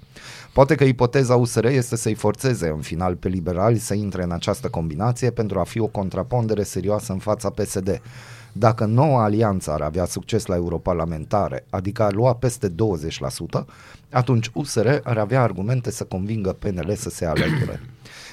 [0.53, 4.69] Poate că ipoteza USR este să-i forțeze în final pe liberali să intre în această
[4.69, 8.01] combinație pentru a fi o contrapondere serioasă în fața PSD.
[8.53, 12.73] Dacă noua alianță ar avea succes la europarlamentare, adică ar lua peste 20%,
[14.11, 17.81] atunci USR ar avea argumente să convingă PNL să se alăture.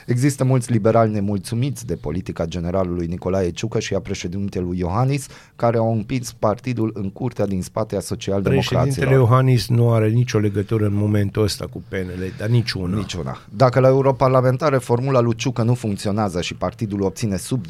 [0.10, 5.94] Există mulți liberali nemulțumiți de politica generalului Nicolae Ciucă și a președintelui Iohannis, care au
[5.94, 9.12] împins partidul în curtea din spate a Președintele socialdemocraților.
[9.12, 12.96] Iohannis nu are nicio legătură în momentul ăsta cu PNL, dar niciuna.
[12.98, 13.38] Niciuna.
[13.56, 17.68] Dacă la europarlamentare formula lui Ciucă nu funcționează și partidul obține sub 20%,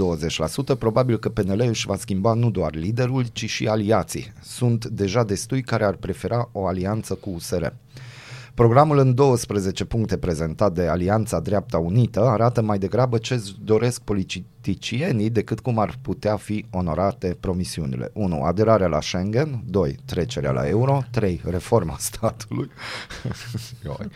[0.79, 4.33] probabil că PNL își va schimba nu doar liderul, ci și aliații.
[4.41, 7.65] Sunt deja destui care ar prefera o alianță cu USR.
[8.59, 14.01] Programul în 12 puncte prezentat de Alianța Dreapta Unită arată mai degrabă ce îți doresc
[14.01, 18.11] politicienii decât cum ar putea fi onorate promisiunile.
[18.13, 18.43] 1.
[18.43, 19.95] Aderarea la Schengen 2.
[20.05, 21.41] Trecerea la euro 3.
[21.45, 22.69] Reforma statului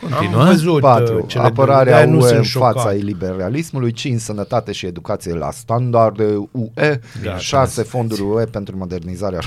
[0.02, 0.42] Continuă?
[0.42, 1.18] Am văzut 4.
[1.18, 2.74] uh, cele Apărarea două, de-aia nu UE sunt în șocat.
[2.74, 4.20] fața iliberalismului 5.
[4.20, 7.38] Sănătate și educație la standarde UE Gata.
[7.38, 7.84] 6.
[7.84, 9.40] Fonduri UE pentru modernizarea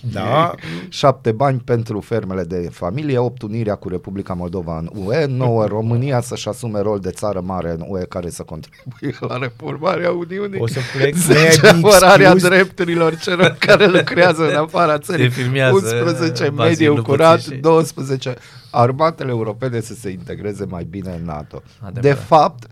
[0.12, 0.54] Da.
[0.88, 6.20] 7 bani pentru fermele de familie, 8 unirea cu Republica Moldova în UE, 9 România
[6.20, 10.60] să-și asume rol de țară mare în UE care să contribuie la reformarea Uniunii.
[10.60, 12.48] O să plec, 10 maybe apărarea excuse.
[12.48, 15.30] drepturilor celor care lucrează în afara țării.
[15.30, 18.34] Se filmează, 11 Basil mediu Lupuțiș curat, și- 12
[18.70, 21.62] armatele europene să se integreze mai bine în NATO.
[21.80, 22.02] Adevărat.
[22.02, 22.66] De fapt,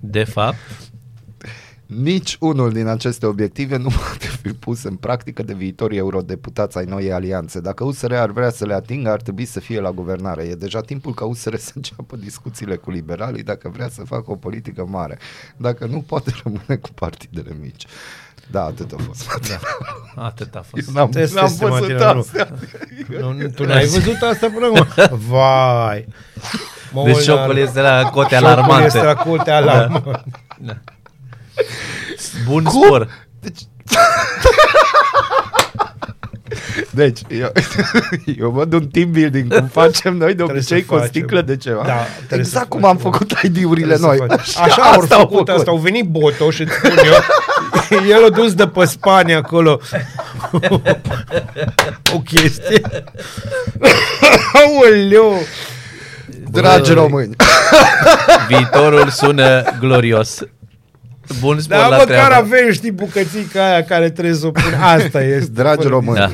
[0.00, 0.56] De fapt,
[1.86, 6.84] nici unul din aceste obiective nu poate fi puse în practică de viitorii eurodeputați ai
[6.84, 7.60] noii alianțe.
[7.60, 10.42] Dacă USR ar vrea să le atingă, ar trebui să fie la guvernare.
[10.42, 14.36] E deja timpul ca USR să înceapă discuțiile cu liberalii dacă vrea să facă o
[14.36, 15.18] politică mare.
[15.56, 17.86] Dacă nu, poate rămâne cu partidele mici.
[18.50, 19.48] Da, atât a fost.
[19.48, 19.58] Da,
[20.22, 20.86] atât a fost.
[20.88, 22.20] Eu n-am, Test n-am este văzut material, nu.
[22.20, 22.48] astea.
[23.20, 25.18] Nu, nu, tu n-ai văzut asta până acum?
[25.28, 26.06] Vai!
[26.92, 28.84] Mă, Deci Olnar, șocul este la cote șocul alarmante.
[28.84, 30.24] este la cote alarmante.
[32.46, 33.08] Bun spor.
[33.40, 33.60] Deci...
[36.90, 37.52] Deci, eu,
[38.40, 41.12] eu văd un team building cum facem noi de Trebuie obicei să cu o facem.
[41.12, 41.82] sticlă de ceva.
[41.86, 41.92] Da,
[42.26, 42.96] trebuie să exact cum facem.
[42.96, 44.38] am făcut ID-urile Trebuie noi.
[44.44, 44.68] să faci.
[44.68, 48.54] Așa, au asta făcut asta, au venit Boto și îți spun eu, el a dus
[48.54, 49.80] de pe Spania acolo
[52.14, 52.80] o chestie.
[54.52, 55.34] Aoleu!
[56.50, 57.36] Dragi români.
[58.48, 60.38] Viitorul sună glorios.
[61.40, 62.34] Bun spor Dar la măcar treabă.
[62.34, 64.74] avem, știi, bucățica aia care trebuie să o pun.
[64.82, 65.50] Asta este.
[65.52, 66.16] Dragi Fără- români.
[66.18, 66.32] Da.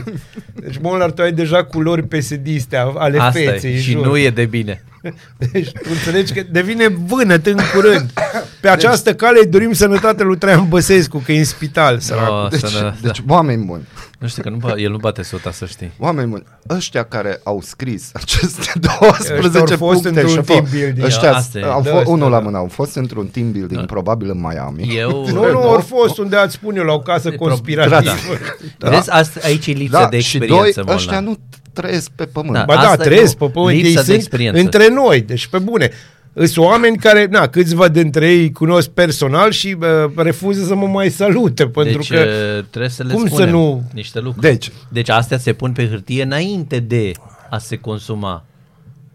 [0.54, 3.72] Deci, Molnar, tu ai deja culori pesediste ale Asta feței.
[3.74, 3.80] e.
[3.80, 4.06] Și jur.
[4.06, 4.82] nu e de bine.
[5.52, 8.10] Deci tu înțelegi că devine vânăt în curând.
[8.60, 12.34] Pe această cale îi dorim sănătate lui Traian Băsescu, că e în spital, săracul.
[12.44, 13.82] Oh, Deci, să ne- deci oameni buni.
[14.22, 15.92] Nu știu că nu, ba- el nu bate sota, să știi.
[15.98, 20.42] Oameni buni, ăștia care au scris aceste 12 Ăștia au fost puncte într-un și au
[20.42, 21.04] team fost- building.
[21.06, 21.62] Ăștia Asta e.
[21.62, 22.42] au Da, fost, ăsta, unul la da.
[22.44, 24.96] mână, au fost într-un team building, probabil în Miami.
[24.96, 25.26] Eu...
[25.32, 28.10] Nu, nu, ori fost unde ați spune eu la o casă E prob- conspirativă.
[28.78, 28.88] Da.
[28.90, 31.36] Vezi, asta, aici e lipsa de Da, și doi, experiență, ăștia Molnar.
[31.36, 32.52] nu trăiesc pe pământ.
[32.54, 32.64] Da.
[32.66, 34.60] Ba da, Asta trăiesc nu, pe pământ, ei lipsa de sunt experiență.
[34.60, 35.90] între noi, deci pe bune.
[36.34, 41.10] Sunt oameni care, na, câțiva dintre ei cunosc personal și uh, refuză să mă mai
[41.10, 42.16] salute, pentru deci că...
[42.58, 44.46] uh, trebuie să le cum să spunem nu- niște lucruri.
[44.46, 44.70] Deci.
[44.88, 47.12] deci astea se pun pe hârtie înainte de
[47.50, 48.44] a se consuma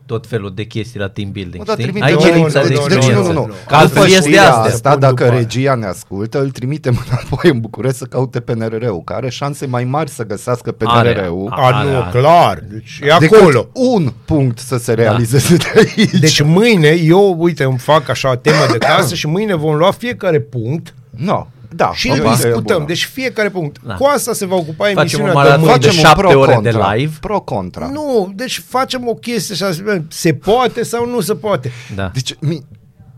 [0.07, 1.57] tot felul de chestii la team building.
[1.57, 1.85] Mă, dar știi?
[1.91, 3.31] trimite Aici Nu, e nu, lipsa nu, de nu, Deci nu, experiență.
[3.31, 3.53] nu, nu.
[3.67, 4.73] Că altfel După este știrea astea.
[4.73, 5.39] asta, Spun dacă după aia.
[5.39, 9.83] regia ne ascultă, îl trimitem înapoi în București să caute PNRR-ul, care are șanse mai
[9.83, 11.11] mari să găsească Are.
[11.13, 12.19] PNRR-ul A, A, are, nu, are.
[12.19, 13.67] clar, deci e decât acolo.
[13.73, 16.19] un punct să se realizeze de aici.
[16.19, 20.39] Deci mâine, eu, uite, îmi fac așa temă de casă și mâine vom lua fiecare
[20.39, 21.47] punct no.
[21.75, 22.75] Da, și o îl idee discutăm.
[22.75, 22.85] bună.
[22.87, 23.77] Deci fiecare punct.
[23.85, 23.93] Da.
[23.93, 25.77] Cu asta se va ocupa Facem emisiunea o de maraton mâine.
[25.77, 26.71] de Facem un șapte ore pro-contra.
[26.93, 27.13] de live.
[27.19, 27.87] Pro-contra.
[27.87, 31.71] Nu, deci facem o chestie și așa, se poate sau nu se poate.
[31.95, 32.11] Da.
[32.13, 32.65] Deci, mi,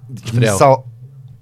[0.07, 0.57] deci mi Vreau.
[0.57, 0.87] s-au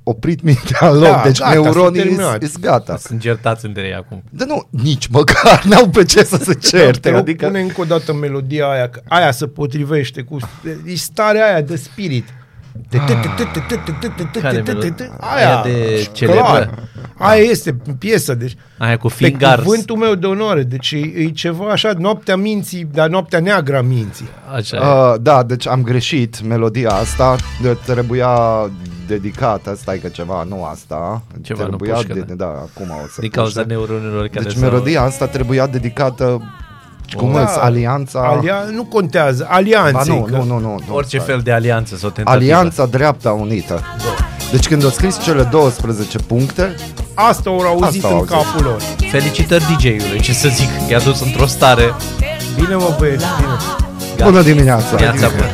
[0.04, 1.04] oprit mintea în loc.
[1.10, 2.44] Da, deci gata, sunt neuronii terminat.
[2.44, 2.98] sunt gata.
[2.98, 4.24] Sunt certați între ei acum.
[4.30, 7.10] Dar nu, nici măcar n-au pe ce să se Te certe.
[7.10, 10.38] rog, Adică, pune încă o dată melodia aia, că aia se potrivește cu
[10.86, 12.26] e starea aia de spirit.
[14.42, 15.12] Care melodie?
[15.20, 16.12] Aia, Aia de clar.
[16.14, 16.70] celebră?
[17.18, 19.64] Aia este piesă, deci Aia cu pe fingars.
[19.64, 23.82] cuvântul meu de onoare, deci e, e ceva așa, noaptea minții, dar noaptea neagră a
[23.82, 24.28] minții.
[24.56, 24.80] Așa e.
[24.80, 28.30] Uh, da, deci am greșit melodia asta, de, trebuia
[29.08, 31.22] dedicată, stai că ceva, nu asta.
[31.42, 32.34] Ceva, nu trebuia pușcă, da.
[32.34, 33.74] da, acum o să Din cauza pușcă.
[33.74, 36.42] neuronilor care Deci s-au- melodia asta trebuia dedicată
[37.16, 37.42] cum Da.
[37.42, 38.20] îți, alianța...
[38.38, 40.14] Alia, nu contează, alianței.
[40.14, 40.96] ba, nu, că- nu, nu, nu, nu.
[40.96, 41.30] Orice stai.
[41.30, 42.44] fel de alianță sau tentativă.
[42.44, 43.82] Alianța Dreapta Unită.
[44.52, 46.76] Deci când au scris cele 12 puncte,
[47.14, 48.36] Asta au auzit Asta au în auzit.
[48.52, 48.82] capul lor.
[49.12, 51.94] Felicitări DJ-ului, ce să zic, i-a dus într-o stare.
[52.56, 53.48] Bine mă băieți, bine.
[54.18, 54.30] Gata.
[54.30, 54.96] bună dimineața!
[54.96, 55.46] Viața bună.